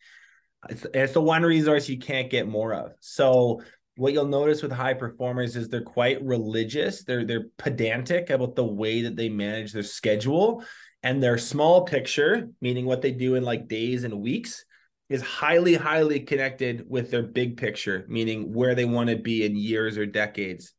[0.70, 2.92] It's, it's the one resource you can't get more of.
[3.00, 3.60] So
[4.00, 7.04] what you'll notice with high performers is they're quite religious.
[7.04, 10.64] They're they're pedantic about the way that they manage their schedule
[11.02, 14.64] and their small picture, meaning what they do in like days and weeks
[15.10, 19.54] is highly, highly connected with their big picture, meaning where they want to be in
[19.54, 20.72] years or decades.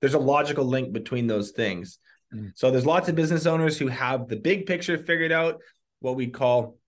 [0.00, 1.98] There's a logical link between those things.
[2.32, 2.52] Mm.
[2.54, 5.60] So there's lots of business owners who have the big picture figured out,
[5.98, 6.78] what we call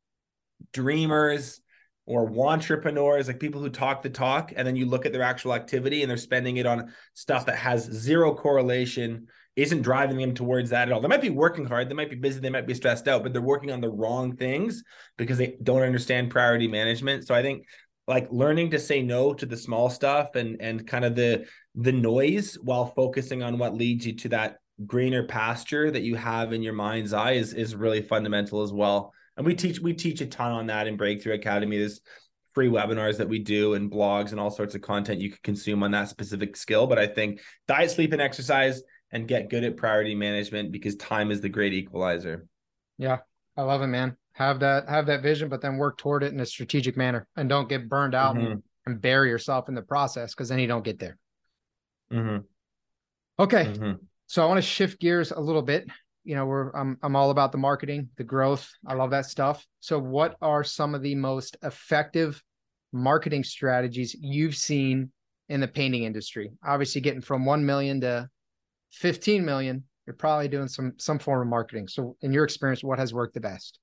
[0.73, 1.61] dreamers
[2.07, 5.55] or entrepreneurs, like people who talk the talk, and then you look at their actual
[5.55, 10.71] activity and they're spending it on stuff that has zero correlation isn't driving them towards
[10.71, 11.01] that at all.
[11.01, 13.33] They might be working hard, they might be busy, they might be stressed out, but
[13.33, 14.83] they're working on the wrong things
[15.19, 17.27] because they don't understand priority management.
[17.27, 17.67] So I think
[18.07, 21.93] like learning to say no to the small stuff and and kind of the the
[21.93, 26.63] noise while focusing on what leads you to that greener pasture that you have in
[26.63, 29.13] your mind's eye is is really fundamental as well.
[29.41, 31.79] And we teach we teach a ton on that in Breakthrough Academy.
[31.79, 32.03] There's
[32.53, 35.83] free webinars that we do and blogs and all sorts of content you can consume
[35.83, 36.87] on that specific skill.
[36.87, 41.31] But I think diet, sleep, and exercise and get good at priority management because time
[41.31, 42.47] is the great equalizer.
[42.99, 43.21] Yeah,
[43.57, 44.15] I love it, man.
[44.35, 47.49] Have that have that vision, but then work toward it in a strategic manner, and
[47.49, 48.45] don't get burned out mm-hmm.
[48.45, 51.17] and, and, bury yourself in the process because then you don't get there.
[52.13, 52.45] Mm-hmm.
[53.43, 54.05] Okay, mm-hmm.
[54.27, 55.89] so I want to shift gears a little bit.
[56.25, 58.71] You know, we're I'm I'm all about the marketing, the growth.
[58.87, 59.67] I love that stuff.
[59.81, 62.43] So, what are some of the most effective
[62.93, 65.13] marketing strategies you've seen
[65.49, 66.51] in the painting industry?
[66.65, 68.29] Obviously, getting from one million to
[68.93, 71.89] 15 million, you're probably doing some some form of marketing.
[71.89, 73.79] So in your experience, what has worked the best?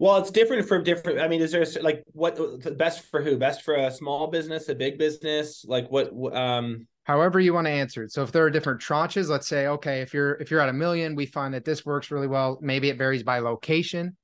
[0.00, 1.20] Well, it's different for different.
[1.20, 3.36] I mean, is there like what the best for who?
[3.36, 5.64] Best for a small business, a big business?
[5.66, 6.12] Like what?
[6.34, 8.12] Um, however you want to answer it.
[8.12, 10.74] So if there are different tranches, let's say, okay, if you're if you're at a
[10.74, 12.58] million, we find that this works really well.
[12.60, 14.14] Maybe it varies by location,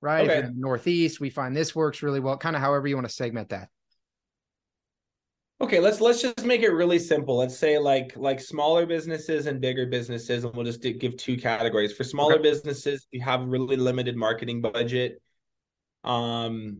[0.00, 0.22] right?
[0.22, 0.32] Okay.
[0.32, 2.38] If you're in the Northeast, we find this works really well.
[2.38, 3.68] Kind of however you want to segment that.
[5.60, 7.36] Okay, let's let's just make it really simple.
[7.36, 11.92] Let's say like like smaller businesses and bigger businesses, and we'll just give two categories.
[11.92, 12.42] For smaller okay.
[12.44, 15.20] businesses, you have really limited marketing budget.
[16.04, 16.78] Um,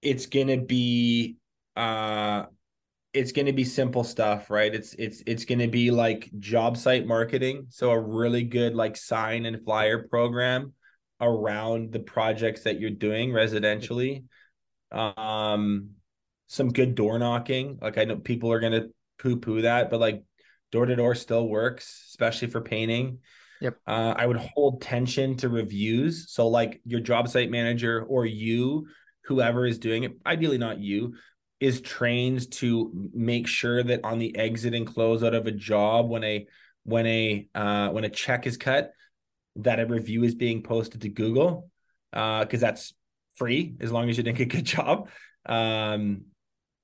[0.00, 1.36] it's gonna be
[1.76, 2.46] uh,
[3.18, 4.72] it's gonna be simple stuff, right?
[4.72, 9.44] It's it's it's gonna be like job site marketing, so a really good like sign
[9.44, 10.72] and flyer program
[11.20, 14.24] around the projects that you're doing residentially.
[14.92, 15.90] Um
[16.46, 17.78] some good door knocking.
[17.82, 18.86] Like I know people are gonna
[19.18, 20.22] poo poo that, but like
[20.70, 23.18] door to door still works, especially for painting.
[23.60, 23.76] Yep.
[23.84, 26.30] Uh, I would hold tension to reviews.
[26.30, 28.86] So like your job site manager or you,
[29.24, 31.14] whoever is doing it, ideally not you,
[31.60, 36.08] is trained to make sure that on the exit and close out of a job
[36.08, 36.46] when a
[36.84, 38.92] when a uh, when a check is cut,
[39.56, 41.70] that a review is being posted to Google,
[42.12, 42.94] because uh, that's
[43.36, 45.08] free as long as you're doing a good job.
[45.46, 46.22] Um,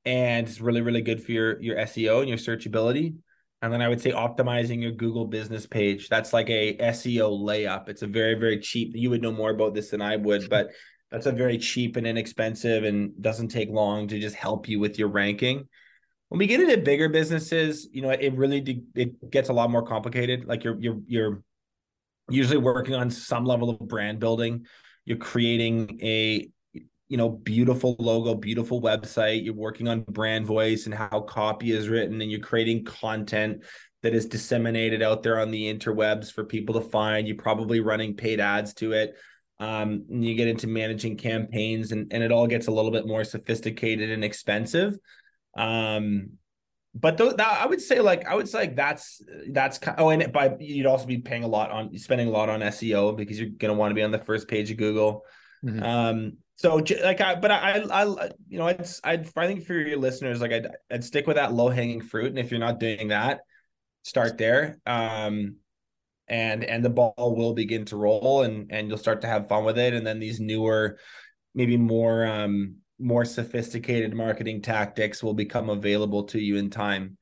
[0.05, 3.17] and it's really really good for your your SEO and your searchability.
[3.63, 6.11] And then I would say optimizing your Google business page.
[6.11, 7.89] That's like a SEO layup.
[7.89, 8.93] It's a very very cheap.
[8.95, 10.69] You would know more about this than I would, but
[11.15, 14.99] that's a very cheap and inexpensive and doesn't take long to just help you with
[14.99, 15.69] your ranking.
[16.29, 19.87] When we get into bigger businesses, you know, it really it gets a lot more
[19.87, 20.45] complicated.
[20.45, 21.43] Like your your your
[22.29, 24.67] usually working on some level of brand building.
[25.05, 26.49] You're creating a
[27.07, 31.87] you know beautiful logo beautiful website you're working on brand voice and how copy is
[31.87, 33.63] written and you're creating content
[34.03, 38.17] that is disseminated out there on the interwebs for people to find you're probably running
[38.17, 39.17] paid ads to it
[39.61, 43.07] um, and you get into managing campaigns and, and it all gets a little bit
[43.07, 44.97] more sophisticated and expensive
[45.57, 46.31] um,
[46.95, 50.11] but th- that, I would say like I would say like that's that's kind oh
[50.11, 53.39] and by you'd also be paying a lot on spending a lot on SEO because
[53.39, 55.25] you're gonna want to be on the first page of Google.
[55.65, 55.83] Mm-hmm.
[55.83, 58.05] Um, so like I but I I
[58.49, 61.53] you know I'd I'd I think for your listeners like I'd I'd stick with that
[61.53, 63.41] low hanging fruit and if you're not doing that,
[64.05, 64.79] start there.
[64.87, 65.57] Um,
[66.29, 69.65] and and the ball will begin to roll and and you'll start to have fun
[69.65, 70.99] with it and then these newer
[71.55, 77.17] maybe more um more sophisticated marketing tactics will become available to you in time.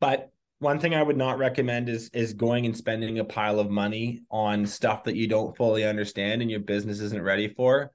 [0.00, 3.70] But one thing I would not recommend is is going and spending a pile of
[3.70, 7.92] money on stuff that you don't fully understand and your business isn't ready for.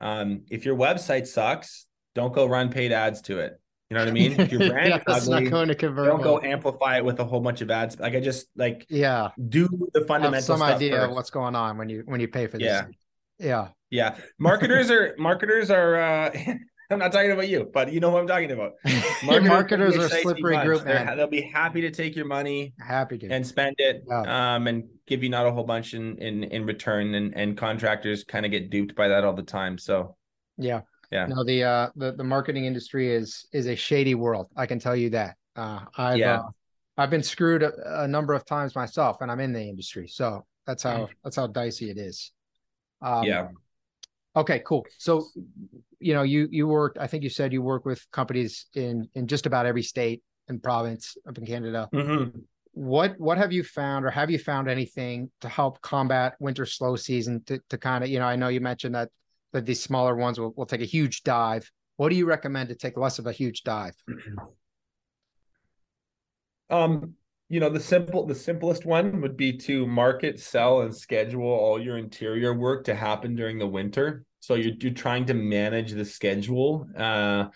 [0.00, 3.60] Um, if your website sucks, don't go run paid ads to it.
[3.90, 4.38] You know what I mean?
[4.38, 6.06] If your brand yeah, is ugly, not going to convert.
[6.06, 7.98] Don't go amplify it with a whole bunch of ads.
[7.98, 10.34] Like I just like yeah, do the fundamental.
[10.34, 11.10] Have some idea first.
[11.10, 12.66] of what's going on when you when you pay for this.
[12.66, 12.86] Yeah,
[13.40, 14.16] yeah, yeah.
[14.38, 15.96] Marketers are marketers are.
[15.96, 16.30] uh
[16.92, 18.72] I'm not talking about you, but you know what I'm talking about.
[19.22, 20.66] Marketers, marketers are a slippery bunch.
[20.66, 21.16] group, man.
[21.16, 24.56] They'll be happy to take your money, happy to, and spend it, yeah.
[24.56, 27.14] um, and give you not a whole bunch in in in return.
[27.14, 29.78] And and contractors kind of get duped by that all the time.
[29.78, 30.16] So,
[30.58, 30.80] yeah,
[31.10, 31.26] yeah.
[31.26, 34.48] No, the uh the the marketing industry is is a shady world.
[34.56, 35.36] I can tell you that.
[35.56, 36.40] Uh, I've yeah.
[36.40, 36.48] uh,
[36.96, 40.44] I've been screwed a, a, number of times myself, and I'm in the industry, so
[40.66, 41.08] that's how mm.
[41.24, 42.32] that's how dicey it is.
[43.02, 43.48] Um, yeah.
[44.36, 44.86] Okay, cool.
[44.98, 45.26] So,
[45.98, 46.96] you know, you you work.
[47.00, 50.62] I think you said you work with companies in in just about every state and
[50.62, 51.88] province up in Canada.
[51.92, 52.38] Mm-hmm.
[52.72, 56.94] What what have you found, or have you found anything to help combat winter slow
[56.94, 57.42] season?
[57.46, 59.08] To to kind of, you know, I know you mentioned that
[59.52, 61.70] that these smaller ones will will take a huge dive.
[61.96, 63.94] What do you recommend to take less of a huge dive?
[66.70, 67.16] Um,
[67.50, 71.82] you know the simple the simplest one would be to market sell and schedule all
[71.82, 76.04] your interior work to happen during the winter so you're, you're trying to manage the
[76.04, 77.46] schedule uh,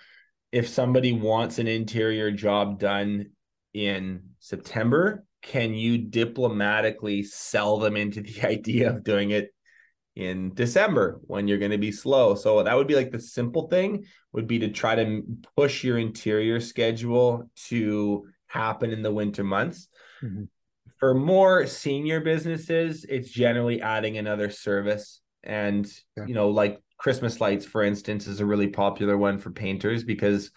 [0.53, 3.27] if somebody wants an interior job done
[3.73, 9.54] in september can you diplomatically sell them into the idea of doing it
[10.17, 13.69] in december when you're going to be slow so that would be like the simple
[13.69, 15.23] thing would be to try to
[15.57, 19.89] push your interior schedule to happen in the winter months.
[20.23, 20.45] Mm-hmm.
[20.99, 25.21] For more senior businesses, it's generally adding another service.
[25.43, 26.27] And, yeah.
[26.27, 30.51] you know, like Christmas lights, for instance, is a really popular one for painters because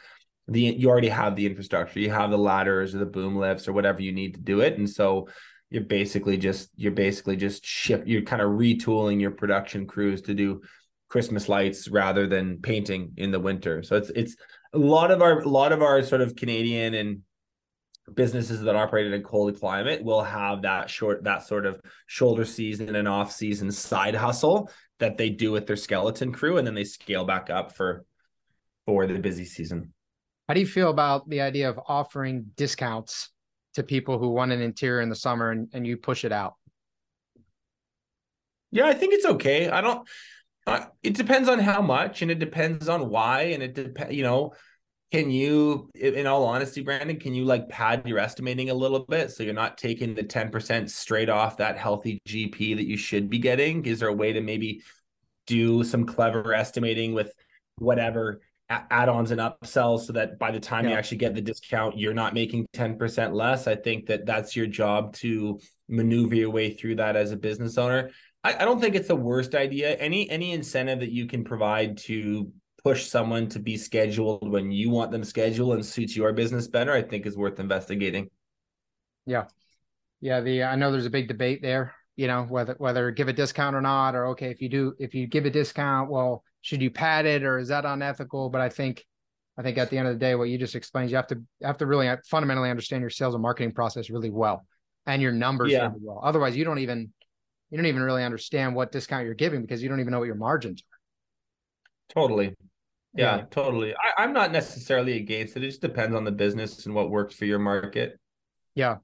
[0.48, 2.00] the you already have the infrastructure.
[2.00, 4.78] You have the ladders or the boom lifts or whatever you need to do it.
[4.78, 5.28] And so
[5.70, 10.34] you're basically just you're basically just shift you're kind of retooling your production crews to
[10.34, 10.62] do
[11.10, 13.84] Christmas lights rather than painting in the winter.
[13.84, 14.36] So it's it's
[14.74, 17.22] a lot of our a lot of our sort of Canadian and
[18.14, 22.46] businesses that operate in a cold climate will have that short that sort of shoulder
[22.46, 26.74] season and off season side hustle that they do with their skeleton crew and then
[26.74, 28.06] they scale back up for
[28.86, 29.94] for the busy season
[30.48, 33.30] how do you feel about the idea of offering discounts
[33.78, 36.56] to people who want an interior in the summer and, and you push it out?
[38.72, 39.70] Yeah i think it's okay.
[39.70, 40.08] I don't
[40.66, 44.24] uh, it depends on how much and it depends on why and it depends you
[44.24, 44.54] know
[45.14, 49.32] can you in all honesty brandon can you like pad your estimating a little bit
[49.32, 53.40] so you're not taking the 10% straight off that healthy gp that you should be
[53.40, 53.86] getting?
[53.86, 54.82] Is there a way to maybe
[55.46, 57.32] do some clever estimating with
[57.78, 60.92] whatever add-ons and upsells so that by the time yeah.
[60.92, 64.68] you actually get the discount you're not making 10% less i think that that's your
[64.68, 68.10] job to maneuver your way through that as a business owner
[68.44, 71.98] I, I don't think it's the worst idea any any incentive that you can provide
[72.00, 72.52] to
[72.88, 76.94] push someone to be scheduled when you want them scheduled and suits your business better,
[76.94, 78.30] I think is worth investigating.
[79.26, 79.46] Yeah.
[80.22, 80.40] Yeah.
[80.40, 83.76] The I know there's a big debate there, you know, whether whether give a discount
[83.76, 86.92] or not, or okay, if you do if you give a discount, well, should you
[86.92, 88.50] pad it or is that unethical?
[88.50, 89.06] But I think
[89.58, 91.42] I think at the end of the day, what you just explained, you have to
[91.64, 94.66] have to really fundamentally understand your sales and marketing process really well
[95.06, 95.88] and your numbers yeah.
[95.88, 96.20] really well.
[96.22, 97.14] Otherwise, you don't even
[97.70, 100.26] you don't even really understand what discount you're giving because you don't even know what
[100.26, 102.20] your margins are.
[102.22, 102.54] Totally.
[103.14, 103.44] Yeah, yeah.
[103.50, 103.94] totally.
[103.96, 105.64] I, I'm not necessarily against it.
[105.64, 108.20] It just depends on the business and what works for your market.
[108.76, 108.98] Yeah.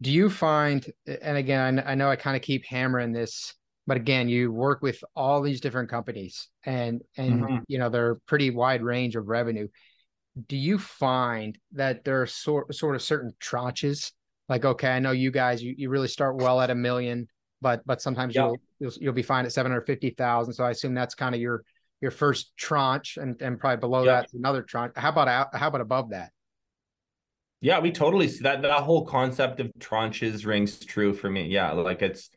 [0.00, 3.54] Do you find, and again, I know I kind of keep hammering this,
[3.86, 7.56] but again, you work with all these different companies and, and, mm-hmm.
[7.68, 9.68] you know, they're pretty wide range of revenue.
[10.48, 14.12] Do you find that there are sort, sort of certain tranches?
[14.48, 17.28] Like, okay, I know you guys, you, you really start well at a million,
[17.62, 18.46] but but sometimes yeah.
[18.46, 20.52] you'll, you'll you'll be fine at seven hundred fifty thousand.
[20.52, 21.62] So I assume that's kind of your
[22.00, 24.22] your first tranche, and and probably below yeah.
[24.22, 24.92] that another tranche.
[24.96, 26.32] How about how about above that?
[27.60, 28.62] Yeah, we totally see that.
[28.62, 31.46] That whole concept of tranches rings true for me.
[31.46, 32.28] Yeah, like it's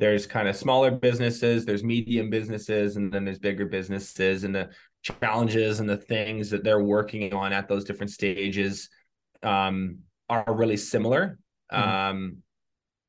[0.00, 4.70] there's kind of smaller businesses, there's medium businesses, and then there's bigger businesses, and the
[5.02, 8.88] challenges and the things that they're working on at those different stages
[9.42, 9.98] um,
[10.30, 11.38] are really similar.
[11.70, 11.88] Mm-hmm.
[11.88, 12.36] Um,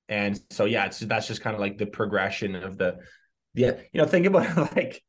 [0.09, 2.97] and so yeah, it's that's just kind of like the progression of the
[3.53, 5.01] yeah, you know, think about it like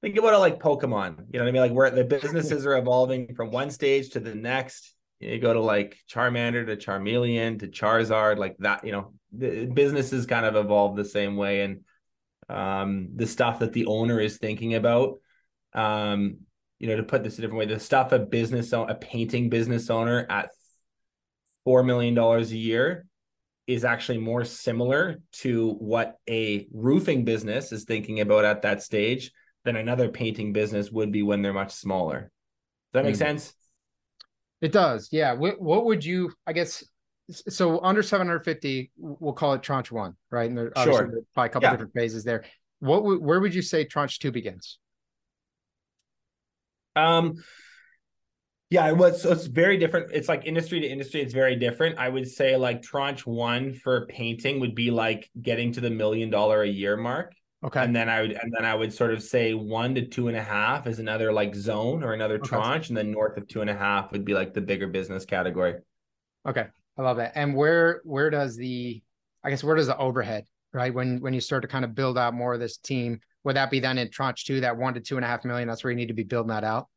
[0.00, 1.26] think about it like Pokemon.
[1.30, 1.62] You know what I mean?
[1.62, 4.94] Like where the businesses are evolving from one stage to the next.
[5.20, 10.26] You go to like Charmander to Charmeleon to Charizard, like that, you know, the businesses
[10.26, 11.62] kind of evolve the same way.
[11.62, 11.80] And
[12.48, 15.18] um the stuff that the owner is thinking about.
[15.74, 16.38] Um,
[16.78, 19.90] you know, to put this a different way, the stuff a business a painting business
[19.90, 20.50] owner at
[21.64, 23.04] four million dollars a year
[23.66, 29.30] is actually more similar to what a roofing business is thinking about at that stage
[29.64, 32.20] than another painting business would be when they're much smaller.
[32.20, 32.30] Does
[32.92, 33.18] that make mm.
[33.18, 33.52] sense?
[34.60, 35.08] It does.
[35.12, 35.32] Yeah.
[35.34, 36.84] What, what would you, I guess,
[37.30, 40.48] so under 750, we'll call it tranche one, right?
[40.48, 41.22] And there's sure.
[41.34, 41.70] probably a couple yeah.
[41.72, 42.44] different phases there.
[42.80, 44.78] What, where would you say tranche two begins?
[46.96, 47.34] Um,
[48.70, 49.24] yeah, it was.
[49.24, 50.10] It's very different.
[50.12, 51.22] It's like industry to industry.
[51.22, 51.98] It's very different.
[51.98, 56.28] I would say like tranche one for painting would be like getting to the million
[56.28, 57.32] dollar a year mark.
[57.64, 57.82] Okay.
[57.82, 60.36] And then I would and then I would sort of say one to two and
[60.36, 62.48] a half is another like zone or another okay.
[62.48, 65.24] tranche, and then north of two and a half would be like the bigger business
[65.24, 65.74] category.
[66.46, 66.66] Okay.
[66.96, 67.32] I love that.
[67.34, 69.02] And where where does the
[69.42, 70.94] I guess where does the overhead, right?
[70.94, 73.70] When when you start to kind of build out more of this team, would that
[73.70, 75.66] be then in tranche two, that one to two and a half million?
[75.66, 76.88] That's where you need to be building that out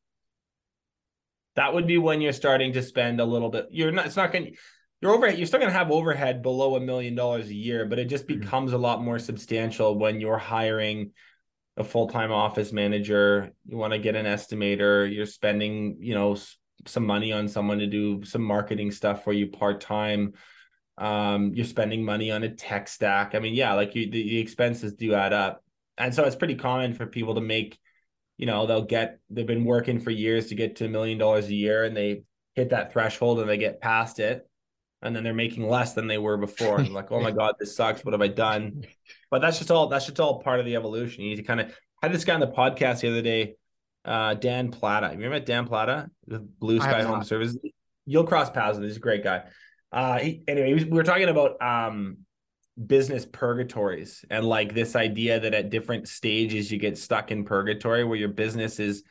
[1.56, 3.68] that would be when you're starting to spend a little bit.
[3.72, 4.06] You're not.
[4.06, 4.56] It's not going.
[5.02, 5.38] Your overhead.
[5.38, 8.28] You're still going to have overhead below a million dollars a year, but it just
[8.28, 8.40] mm-hmm.
[8.40, 8.80] becomes mm-hmm.
[8.80, 11.12] a lot more substantial when you're hiring
[11.78, 13.52] a full-time office manager.
[13.66, 15.12] You want to get an estimator.
[15.12, 16.38] You're spending, you know,
[16.86, 20.34] some money on someone to do some marketing stuff for you part-time.
[20.98, 23.34] Um, you're spending money on a tech stack.
[23.34, 25.64] I mean, yeah, like you, the, the expenses do add up,
[25.98, 27.80] and so it's pretty common for people to make
[28.42, 31.48] you know they'll get they've been working for years to get to a million dollars
[31.48, 32.24] a year and they
[32.56, 34.50] hit that threshold and they get past it
[35.02, 36.80] and then they're making less than they were before.
[36.80, 38.04] And like oh my god this sucks.
[38.04, 38.86] What have i done?
[39.30, 41.24] But that's just all that's just all part of the evolution.
[41.24, 41.68] You need to kind of
[42.02, 43.56] I had this guy on the podcast the other day
[44.06, 45.08] uh dan plata.
[45.12, 46.10] You remember dan plata?
[46.28, 47.60] The blue sky home services
[48.06, 48.90] you'll cross paths with him.
[48.90, 49.44] He's a great guy.
[49.92, 52.18] Uh he, anyway we were talking about um
[52.88, 58.04] business purgatories and like this idea that at different stages you get stuck in purgatory
[58.04, 59.04] where your business is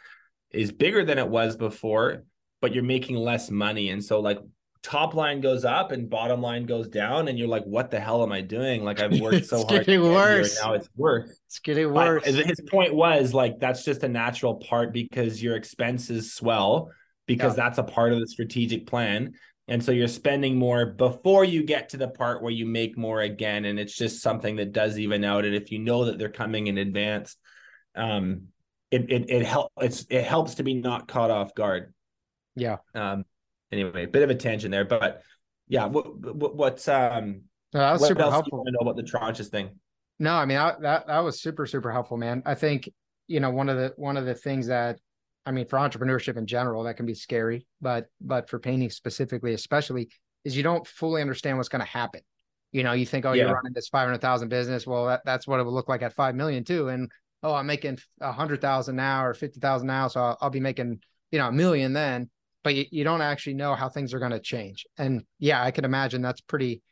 [0.51, 2.25] is bigger than it was before
[2.61, 3.91] but you're making less money.
[3.91, 4.39] And so like
[4.83, 8.23] top line goes up and bottom line goes down and you're like what the hell
[8.23, 8.83] am i doing?
[8.85, 10.59] Like i've worked so hard getting worse.
[10.63, 11.39] now it's worse.
[11.47, 12.25] It's getting worse.
[12.25, 16.91] but his point was like that's just a natural part because your expenses swell
[17.27, 17.65] because yeah.
[17.65, 19.35] that's a part of the strategic plan.
[19.69, 23.21] And so you're spending more before you get to the part where you make more
[23.21, 25.45] again and it's just something that does even out.
[25.45, 27.37] And if you know that they're coming in advance
[27.97, 28.43] um
[28.91, 31.93] it it it help it's it helps to be not caught off guard.
[32.57, 32.79] Yeah.
[32.95, 33.25] Um
[33.73, 35.23] anyway a bit of a tangent there but
[35.69, 37.43] yeah what, what what's um
[37.73, 39.71] no, that was what super helpful to know about the tranches thing
[40.19, 42.91] no i mean I, that that was super super helpful man i think
[43.29, 44.99] you know one of the one of the things that
[45.47, 49.55] I mean, for entrepreneurship in general, that can be scary, but but for painting specifically,
[49.55, 50.11] especially,
[50.45, 52.21] is you don't fully understand what's going to happen.
[52.73, 53.45] You know, you think, oh, yeah.
[53.47, 54.87] you're running this five hundred thousand business.
[54.87, 56.89] Well, that, that's what it would look like at five million too.
[56.89, 57.11] And
[57.43, 60.61] oh, I'm making a hundred thousand now or fifty thousand now, so I'll, I'll, be
[60.61, 61.01] making
[61.31, 62.31] you know a million then.
[62.63, 64.87] But you, you don't actually know how things are going to change.
[64.99, 66.83] And yeah, I can imagine that's pretty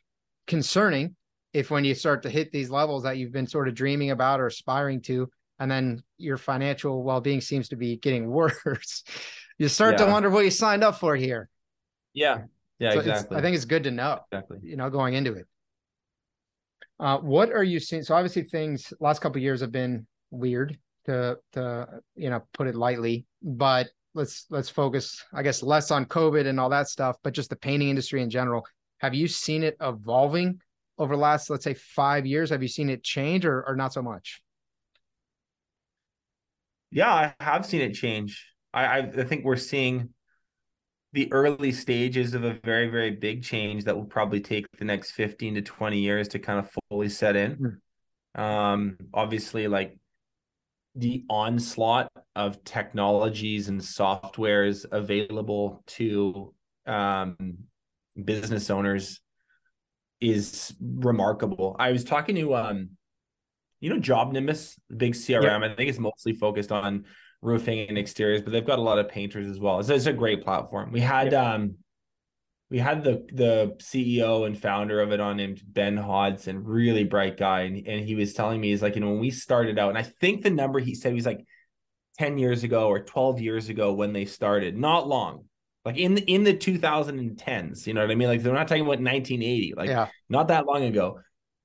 [0.47, 1.15] concerning
[1.53, 4.39] if when you start to hit these levels that you've been sort of dreaming about
[4.39, 9.03] or aspiring to, and then your financial well-being seems to be getting worse
[9.59, 10.05] you start yeah.
[10.05, 11.49] to wonder what you signed up for here.
[12.13, 12.43] Yeah.
[12.79, 14.59] Yeah so exactly i think it's good to know exactly.
[14.63, 15.45] you know going into it.
[16.97, 18.03] Uh, what are you seeing?
[18.03, 22.75] So obviously things last couple years have been weird to to you know put it
[22.75, 23.89] lightly but
[24.19, 27.55] let's let's focus i guess less on covid and all that stuff but just the
[27.55, 28.65] painting industry in general
[28.99, 30.59] have you seen it evolving
[30.97, 33.93] over the last let's say five years have you seen it change or, or not
[33.93, 34.41] so much
[36.91, 38.47] yeah, I have seen it change.
[38.73, 40.09] I, I, think we're seeing
[41.13, 45.11] the early stages of a very very big change that will probably take the next
[45.11, 47.79] 15 to 20 years to kind of fully set in
[48.37, 48.39] mm.
[48.39, 49.97] um obviously like
[50.95, 56.53] the onslaught of technologies and softwares available to
[56.85, 57.57] um
[58.23, 59.21] business owners
[60.21, 61.75] is remarkable.
[61.79, 62.89] I was talking to um,
[63.79, 65.43] you know, JobNimbus, big CRM.
[65.43, 65.57] Yeah.
[65.57, 67.05] I think it's mostly focused on
[67.41, 69.81] roofing and exteriors, but they've got a lot of painters as well.
[69.83, 70.91] So it's a great platform.
[70.91, 71.53] We had yeah.
[71.53, 71.75] um
[72.69, 77.37] we had the the CEO and founder of it on named Ben Hodson, really bright
[77.37, 77.61] guy.
[77.61, 79.97] And, and he was telling me, he's like, you know, when we started out, and
[79.97, 81.43] I think the number he said was like
[82.19, 85.45] 10 years ago or 12 years ago when they started, not long,
[85.83, 88.27] like in the in the 2010s, you know what I mean?
[88.27, 90.07] Like they're not talking about 1980, like yeah.
[90.29, 91.19] not that long ago.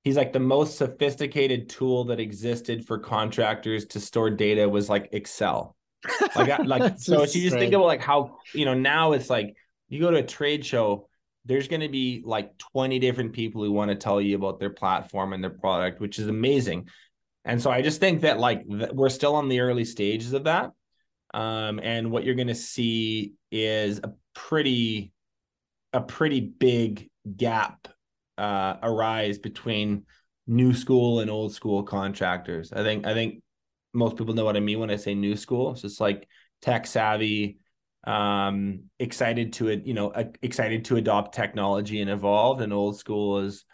[0.05, 5.09] He's like the most sophisticated tool that existed for contractors to store data was like
[5.13, 5.77] Excel.
[6.37, 9.55] Like, like so if you just think about like how you know now it's like
[9.95, 11.09] you go to a trade show,
[11.45, 14.71] there's going to be like 20 different people who want to tell you about their
[14.71, 16.89] platform and their product, which is amazing.
[17.45, 20.71] And so I just think that like we're still on the early stages of that.
[21.35, 25.13] Um, and what you're going to see is a pretty,
[25.93, 27.89] a pretty big gap
[28.39, 30.05] uh, arise between
[30.47, 32.73] new school and old school contractors.
[32.73, 33.43] I think I think
[33.93, 35.73] most people know what I mean when I say new school.
[35.73, 36.29] It's just like
[36.63, 37.59] tech savvy,
[38.07, 42.61] um, excited to it, you know, excited to adopt technology and evolve.
[42.61, 43.65] And old school is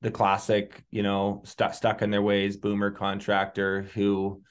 [0.00, 4.42] the classic, you know, stuck stuck in their ways boomer contractor who,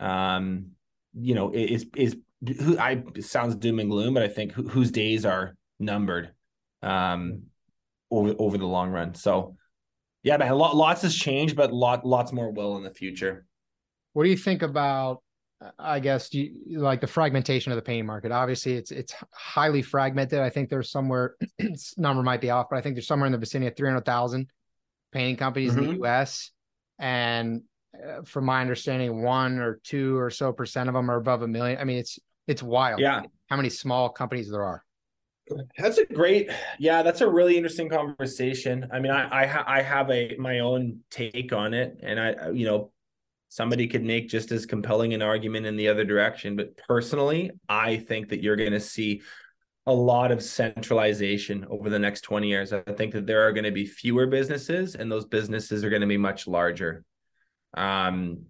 [0.00, 0.72] um,
[1.14, 2.16] you know, is is
[2.60, 6.32] who I sounds doom and gloom, but I think who, whose days are numbered,
[6.82, 7.44] um,
[8.10, 9.14] over over the long run.
[9.14, 9.56] So,
[10.22, 13.46] yeah, man, lot, lots has changed, but lot lots more will in the future.
[14.12, 15.22] What do you think about
[15.78, 18.32] I guess you like the fragmentation of the painting market.
[18.32, 20.40] Obviously, it's it's highly fragmented.
[20.40, 21.36] I think there's somewhere
[21.96, 24.48] number might be off, but I think there's somewhere in the vicinity of 300,000
[25.12, 25.78] painting companies mm-hmm.
[25.78, 26.02] in the mm-hmm.
[26.02, 26.50] U.S.
[26.98, 27.62] And
[27.94, 31.48] uh, from my understanding, one or two or so percent of them are above a
[31.48, 31.78] million.
[31.78, 33.00] I mean, it's it's wild.
[33.00, 34.84] Yeah, how many small companies there are.
[35.76, 37.02] That's a great, yeah.
[37.02, 38.88] That's a really interesting conversation.
[38.90, 42.50] I mean, I I, ha- I have a my own take on it, and I
[42.50, 42.92] you know
[43.54, 46.56] somebody could make just as compelling an argument in the other direction.
[46.56, 49.22] But personally, I think that you're going to see
[49.86, 52.72] a lot of centralization over the next 20 years.
[52.72, 56.00] I think that there are going to be fewer businesses and those businesses are going
[56.00, 57.04] to be much larger.
[57.74, 58.46] Um,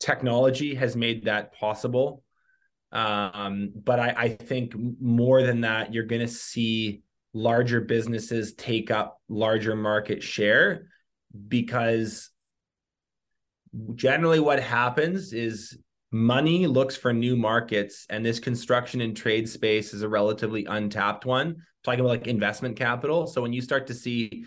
[0.00, 2.22] technology has made that possible.
[2.92, 7.02] Um, but I, I think more than that, you're going to see
[7.34, 10.86] larger businesses take up larger market share
[11.46, 12.30] because
[13.94, 15.78] generally what happens is
[16.12, 21.26] money looks for new markets and this construction and trade space is a relatively untapped
[21.26, 21.56] one.
[21.82, 23.26] Talking about like investment capital.
[23.26, 24.46] So when you start to see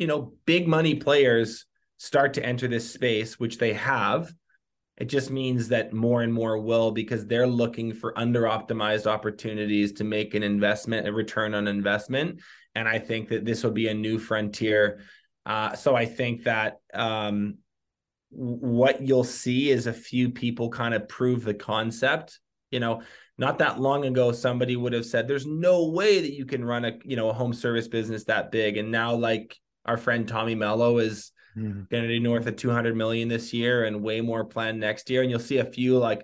[0.00, 1.66] you know big money players
[1.98, 4.32] start to enter this space which they have
[4.96, 9.92] it just means that more and more will because they're looking for under optimized opportunities
[9.92, 12.40] to make an investment a return on investment.
[12.74, 15.00] And i think that this will be a new frontier.
[15.44, 17.58] Uh, so i think that um,
[18.30, 22.38] what you'll see is a few people kind of prove the concept
[22.70, 23.02] you know?
[23.38, 26.84] Not that long ago somebody would have said there's no way that you can run
[26.84, 28.76] a you know a home service business that big.
[28.76, 29.56] And now like
[29.86, 31.84] our friend tommy mello is mm-hmm.
[31.90, 35.22] going to do north of 200 million this year and way more planned next year.
[35.22, 36.22] And you'll see a few like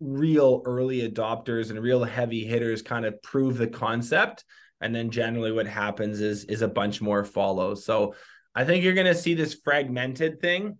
[0.00, 4.44] real early adopters and real heavy hitters kind of prove the concept.
[4.80, 8.14] And then generally what happens is is a bunch more follow so
[8.54, 10.76] i think you're going to see this fragmented thing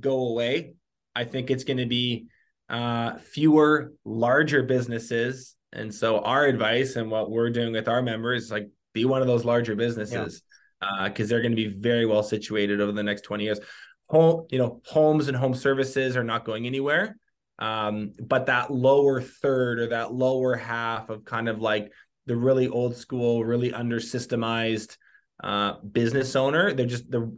[0.00, 0.74] go away.
[1.14, 2.26] I think it's going to be
[2.68, 5.56] uh, fewer larger businesses.
[5.72, 9.20] And so our advice and what we're doing with our members is like be one
[9.20, 10.42] of those larger businesses
[10.80, 11.06] because yeah.
[11.06, 13.60] uh, they're going to be very well situated over the next 20 years.
[14.08, 17.16] Home, you know, homes and home services are not going anywhere.
[17.58, 21.92] Um, but that lower third or that lower half of kind of like
[22.26, 24.96] the really old school, really under systemized
[25.42, 27.32] uh, business owner, they're just the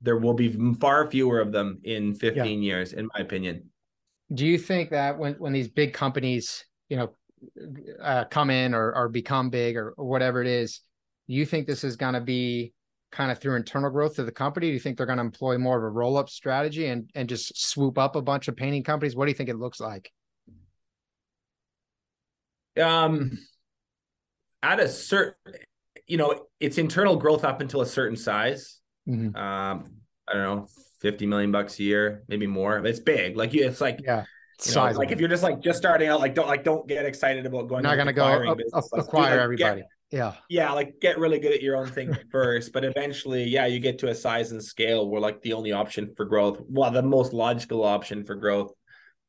[0.00, 2.44] there will be far fewer of them in 15 yeah.
[2.44, 3.70] years, in my opinion.
[4.32, 7.14] Do you think that when when these big companies, you know,
[8.00, 10.80] uh, come in or or become big or, or whatever it is,
[11.26, 12.72] you think this is going to be
[13.12, 14.68] kind of through internal growth of the company?
[14.68, 17.28] Do you think they're going to employ more of a roll up strategy and and
[17.28, 19.16] just swoop up a bunch of painting companies?
[19.16, 20.10] What do you think it looks like?
[22.80, 23.36] Um,
[24.62, 25.34] at a certain,
[26.06, 28.79] you know, it's internal growth up until a certain size
[29.10, 29.36] Mm-hmm.
[29.36, 29.84] Um,
[30.28, 30.66] I don't know,
[31.00, 32.78] 50 million bucks a year, maybe more.
[32.86, 33.36] It's big.
[33.36, 34.24] Like you, it's like, yeah.
[34.66, 37.06] You know, like if you're just like just starting out, like don't like don't get
[37.06, 37.82] excited about going.
[37.82, 38.58] Not gonna go up,
[38.92, 39.80] acquire like, everybody.
[39.80, 43.64] Get, yeah, yeah, like get really good at your own thing first, but eventually, yeah,
[43.64, 46.90] you get to a size and scale where like the only option for growth, well,
[46.90, 48.72] the most logical option for growth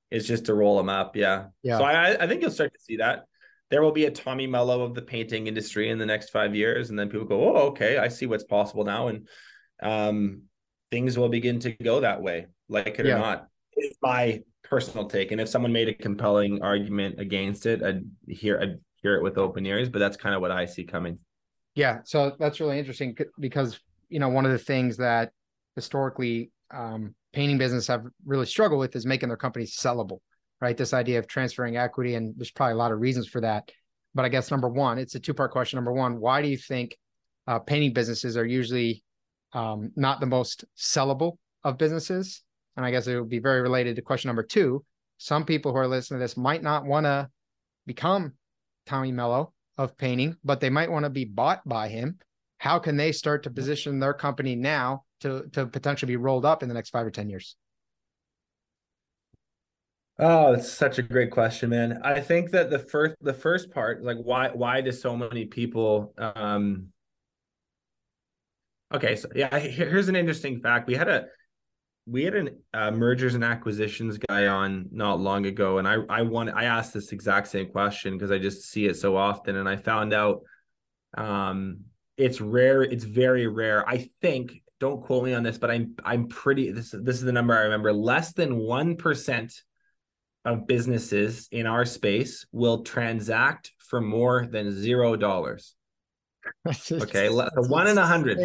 [0.09, 1.15] is just to roll them up.
[1.15, 1.77] Yeah, yeah.
[1.77, 3.23] So I I think you'll start to see that.
[3.69, 6.89] there will be a Tommy Mello of the painting industry in the next five years,
[6.89, 9.29] and then people go, "Oh, okay, I see what's possible now," and
[9.81, 10.43] um,
[10.91, 13.15] things will begin to go that way, like it yeah.
[13.15, 13.47] or not.
[13.73, 18.59] It's my personal take, and if someone made a compelling argument against it, I'd hear
[18.59, 19.89] I'd hear it with open ears.
[19.89, 21.19] But that's kind of what I see coming.
[21.75, 23.79] Yeah, so that's really interesting because
[24.09, 25.31] you know one of the things that
[25.75, 30.19] historically um, painting business have really struggled with is making their companies sellable
[30.61, 30.77] right?
[30.77, 33.69] This idea of transferring equity, and there's probably a lot of reasons for that.
[34.13, 35.77] But I guess number one, it's a two part question.
[35.77, 36.95] Number one, why do you think
[37.47, 39.03] uh, painting businesses are usually
[39.53, 42.43] um, not the most sellable of businesses?
[42.75, 44.83] And I guess it would be very related to question number two.
[45.17, 47.29] Some people who are listening to this might not want to
[47.85, 48.33] become
[48.85, 52.17] Tommy Mello of painting, but they might want to be bought by him.
[52.57, 56.63] How can they start to position their company now to to potentially be rolled up
[56.63, 57.55] in the next five or ten years?
[60.19, 61.99] Oh, it's such a great question, man.
[62.03, 66.13] I think that the first the first part, like why why do so many people
[66.17, 66.87] um
[68.93, 70.87] Okay, so yeah, here's an interesting fact.
[70.87, 71.25] We had a
[72.05, 76.23] we had an uh, mergers and acquisitions guy on not long ago, and I I
[76.23, 79.69] want I asked this exact same question because I just see it so often, and
[79.69, 80.41] I found out
[81.15, 81.81] um
[82.17, 82.83] it's rare.
[82.83, 83.87] It's very rare.
[83.87, 84.61] I think.
[84.79, 86.71] Don't quote me on this, but I'm I'm pretty.
[86.71, 87.93] This this is the number I remember.
[87.93, 89.53] Less than one percent
[90.43, 95.75] of businesses in our space will transact for more than zero dollars.
[96.91, 98.37] Okay, one in a hundred.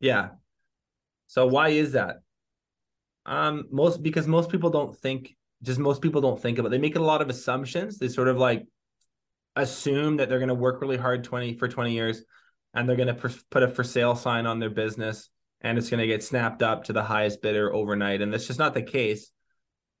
[0.00, 0.30] Yeah.
[1.26, 2.16] So why is that?
[3.26, 5.34] Um, most because most people don't think.
[5.62, 6.68] Just most people don't think about.
[6.68, 6.70] It.
[6.72, 7.98] They make a lot of assumptions.
[7.98, 8.66] They sort of like
[9.56, 12.22] assume that they're going to work really hard twenty for twenty years,
[12.74, 15.30] and they're going to put a for sale sign on their business,
[15.62, 18.20] and it's going to get snapped up to the highest bidder overnight.
[18.20, 19.30] And that's just not the case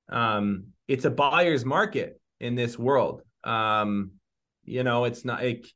[0.08, 3.22] um, it's a buyer's market in this world.
[3.42, 4.12] Um,
[4.64, 5.66] you know, it's not like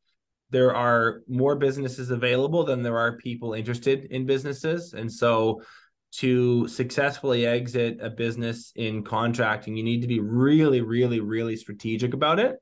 [0.50, 4.94] there are more businesses available than there are people interested in businesses.
[4.94, 5.62] And so
[6.10, 12.14] to successfully exit a business in contracting, you need to be really, really, really strategic
[12.14, 12.56] about it.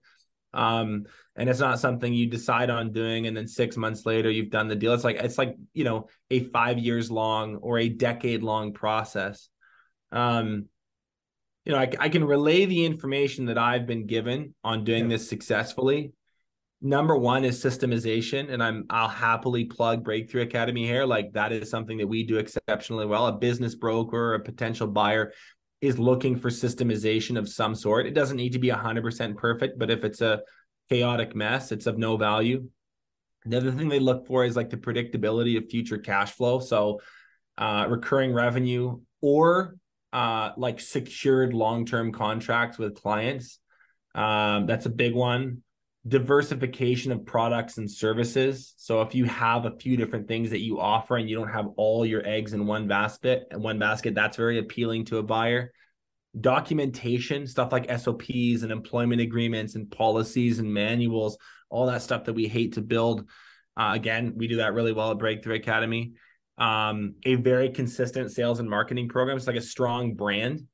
[0.53, 1.05] Um,
[1.37, 4.69] and it's not something you decide on doing and then six months later you've done
[4.69, 4.95] the deal.
[4.95, 9.49] It's like it's like you know a five years long or a decade long process.
[10.13, 10.67] Um,
[11.67, 15.17] you know, I, I can relay the information that I've been given on doing yeah.
[15.17, 16.13] this successfully.
[16.83, 21.07] Number one is systemization, and I'm I'll happily plug Breakthrough Academy here.
[21.07, 23.29] Like that is something that we do exceptionally well.
[23.29, 25.33] A business broker, a potential buyer
[25.81, 28.07] is looking for systemization of some sort.
[28.07, 30.43] It doesn't need to be 100% perfect, but if it's a
[30.89, 32.69] chaotic mess, it's of no value.
[33.45, 36.61] The other thing they look for is like the predictability of future cash flow.
[36.61, 37.01] So,
[37.59, 39.77] uh, recurring revenue or
[40.13, 43.61] uh, like secured long-term contracts with clients.
[44.15, 45.63] Um, that's a big one.
[46.07, 48.75] Diversification of products and services.
[48.77, 51.69] So if you have a few different things that you offer and you don't have
[51.77, 55.73] all your eggs in one basket one basket, that's very appealing to a buyer.
[56.39, 61.39] Documentation, stuff like SOPs and employment agreements and policies and manuals,
[61.71, 63.29] all that stuff that we hate to build.
[63.77, 66.13] Uh, again, we do that really well at Breakthrough Academy
[66.59, 69.37] um, a very consistent sales and marketing program.
[69.37, 70.67] It's like a strong brand.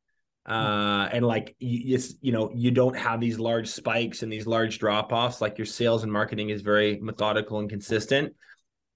[0.44, 4.78] Uh, and like you, you know, you don't have these large spikes and these large
[4.78, 5.40] drop offs.
[5.40, 8.34] Like your sales and marketing is very methodical and consistent.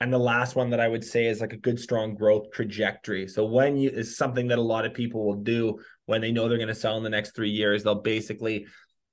[0.00, 3.28] And the last one that I would say is like a good, strong growth trajectory.
[3.28, 6.48] So when you is something that a lot of people will do when they know
[6.48, 8.66] they're going to sell in the next three years, they'll basically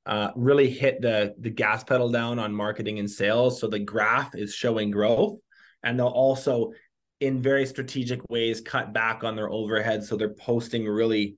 [0.06, 3.62] uh, really hit the the gas pedal down on marketing and sales.
[3.62, 5.38] So the graph is showing growth,
[5.84, 6.72] and they'll also
[7.20, 11.38] in very strategic ways cut back on their overhead so they're posting really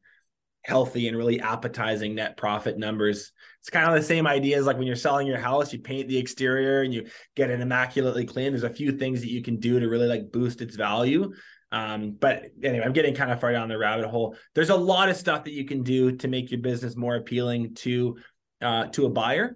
[0.66, 3.32] healthy and really appetizing net profit numbers.
[3.60, 6.08] It's kind of the same idea as like when you're selling your house, you paint
[6.08, 8.52] the exterior and you get it immaculately clean.
[8.52, 11.32] There's a few things that you can do to really like boost its value.
[11.72, 14.36] Um, but anyway, I'm getting kind of far down the rabbit hole.
[14.56, 17.76] There's a lot of stuff that you can do to make your business more appealing
[17.76, 18.18] to
[18.62, 19.56] uh, to a buyer.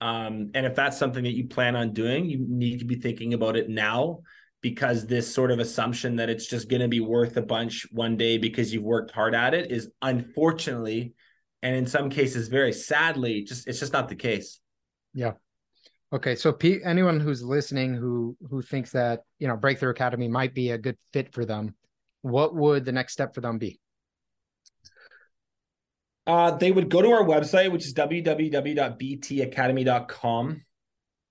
[0.00, 3.34] Um, and if that's something that you plan on doing, you need to be thinking
[3.34, 4.20] about it now
[4.60, 8.16] because this sort of assumption that it's just going to be worth a bunch one
[8.16, 11.14] day because you've worked hard at it is unfortunately
[11.62, 14.58] and in some cases very sadly just it's just not the case.
[15.14, 15.34] Yeah.
[16.12, 20.54] Okay so P- anyone who's listening who who thinks that you know breakthrough academy might
[20.54, 21.74] be a good fit for them
[22.22, 23.78] what would the next step for them be?
[26.26, 30.62] Uh, they would go to our website which is www.btacademy.com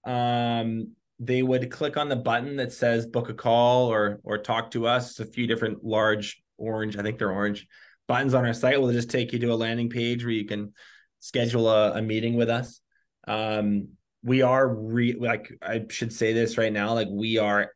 [0.05, 4.72] um, they would click on the button that says book a call or or talk
[4.72, 5.11] to us.
[5.11, 7.68] It's a few different large orange, I think they're orange
[8.07, 10.74] buttons on our site will just take you to a landing page where you can
[11.20, 12.80] schedule a, a meeting with us.
[13.28, 13.89] Um,
[14.24, 17.72] we are re like I should say this right now, like we are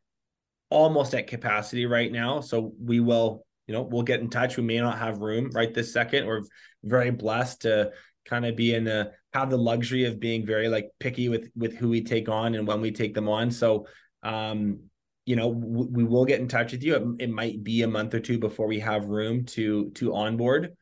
[0.70, 2.40] almost at capacity right now.
[2.40, 4.56] So we will, you know, we'll get in touch.
[4.56, 6.26] We may not have room right this second.
[6.26, 6.42] We're
[6.82, 7.92] very blessed to
[8.24, 11.76] kind of be in the have the luxury of being very like picky with with
[11.76, 13.50] who we take on and when we take them on.
[13.50, 13.86] So
[14.22, 14.80] um,
[15.24, 16.94] you know, w- we will get in touch with you.
[16.94, 20.76] It, it, might be a month or two before we have room to to onboard.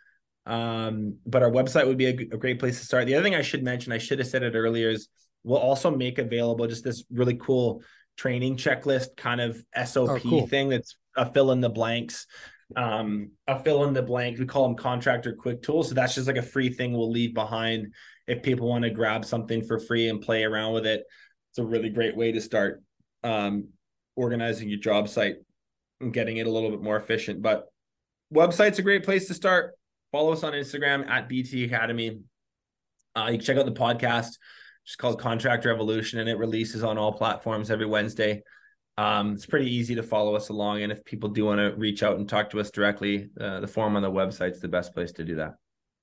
[0.47, 3.07] Um, but our website would be a, a great place to start.
[3.07, 5.09] The other thing I should mention, I should have said it earlier, is
[5.45, 7.83] we'll also make available just this really cool
[8.17, 10.47] training checklist kind of SOP oh, cool.
[10.47, 12.27] thing that's a fill in the blanks.
[12.77, 14.39] Um, a fill in the blank.
[14.39, 15.89] We call them contractor quick tools.
[15.89, 17.95] So that's just like a free thing we'll leave behind
[18.27, 21.05] if people want to grab something for free and play around with it.
[21.51, 22.83] It's a really great way to start
[23.25, 23.69] um,
[24.15, 25.37] organizing your job site
[26.01, 27.43] and getting it a little bit more efficient.
[27.43, 27.67] But
[28.33, 29.75] website's a great place to start.
[30.13, 32.21] Follow us on Instagram at BT Academy.
[33.17, 34.37] Uh, you can check out the podcast
[34.87, 38.43] just called Contractor Evolution, and it releases on all platforms every Wednesday.
[38.99, 42.03] Um, it's pretty easy to follow us along, and if people do want to reach
[42.03, 44.93] out and talk to us directly, uh, the form on the website is the best
[44.93, 45.55] place to do that.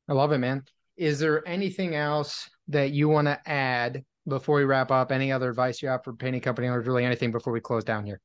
[0.09, 0.63] I love it, man.
[0.95, 5.11] Is there anything else that you want to add before we wrap up?
[5.11, 6.88] Any other advice you have for painting company owners?
[6.88, 8.19] Really, anything before we close down here?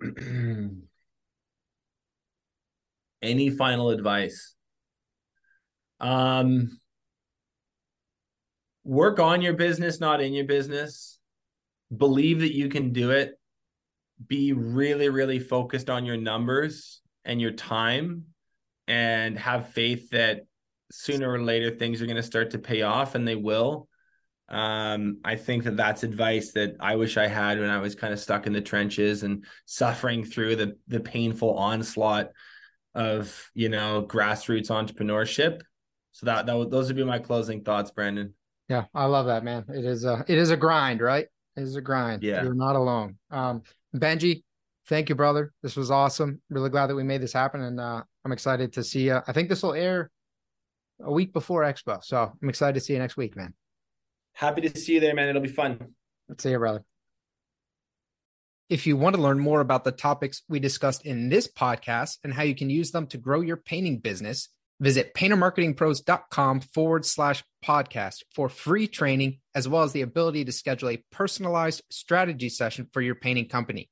[3.22, 4.54] Any final advice?
[6.00, 6.80] Um,
[8.84, 11.15] work on your business, not in your business.
[11.94, 13.38] Believe that you can do it.
[14.26, 18.24] Be really, really focused on your numbers and your time
[18.88, 20.46] and have faith that
[20.90, 23.88] sooner or later things are going to start to pay off and they will.
[24.48, 28.12] Um, I think that that's advice that I wish I had when I was kind
[28.12, 32.30] of stuck in the trenches and suffering through the the painful onslaught
[32.94, 35.62] of you know grassroots entrepreneurship.
[36.12, 38.34] So that that those would be my closing thoughts, Brandon.
[38.68, 39.64] Yeah, I love that, man.
[39.68, 41.26] It is a it is a grind, right?
[41.56, 42.22] It is a grind.
[42.22, 42.42] Yeah.
[42.42, 43.16] You're not alone.
[43.30, 43.62] Um,
[43.94, 44.42] Benji,
[44.88, 45.52] thank you, brother.
[45.62, 46.40] This was awesome.
[46.50, 47.62] Really glad that we made this happen.
[47.62, 49.20] And uh, I'm excited to see you.
[49.26, 50.10] I think this will air
[51.02, 52.02] a week before Expo.
[52.04, 53.54] So I'm excited to see you next week, man.
[54.34, 55.28] Happy to see you there, man.
[55.28, 55.94] It'll be fun.
[56.28, 56.84] Let's see you, brother.
[58.68, 62.34] If you want to learn more about the topics we discussed in this podcast and
[62.34, 64.48] how you can use them to grow your painting business,
[64.78, 70.90] Visit paintermarketingpros.com forward slash podcast for free training, as well as the ability to schedule
[70.90, 73.90] a personalized strategy session for your painting company.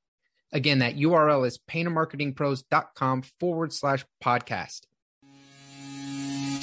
[0.52, 4.82] Again, that URL is paintermarketingpros.com forward slash podcast.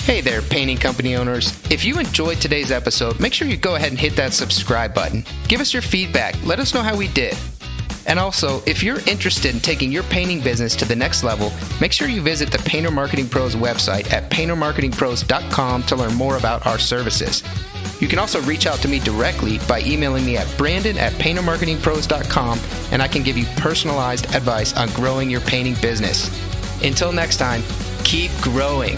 [0.03, 1.51] Hey there, painting company owners.
[1.71, 5.23] If you enjoyed today's episode, make sure you go ahead and hit that subscribe button.
[5.47, 6.35] Give us your feedback.
[6.45, 7.37] Let us know how we did.
[8.11, 11.49] And also, if you're interested in taking your painting business to the next level,
[11.79, 16.67] make sure you visit the Painter Marketing Pros website at paintermarketingpros.com to learn more about
[16.67, 17.41] our services.
[18.01, 22.59] You can also reach out to me directly by emailing me at brandon at paintermarketingpros.com
[22.91, 26.29] and I can give you personalized advice on growing your painting business.
[26.83, 27.63] Until next time,
[28.03, 28.97] keep growing.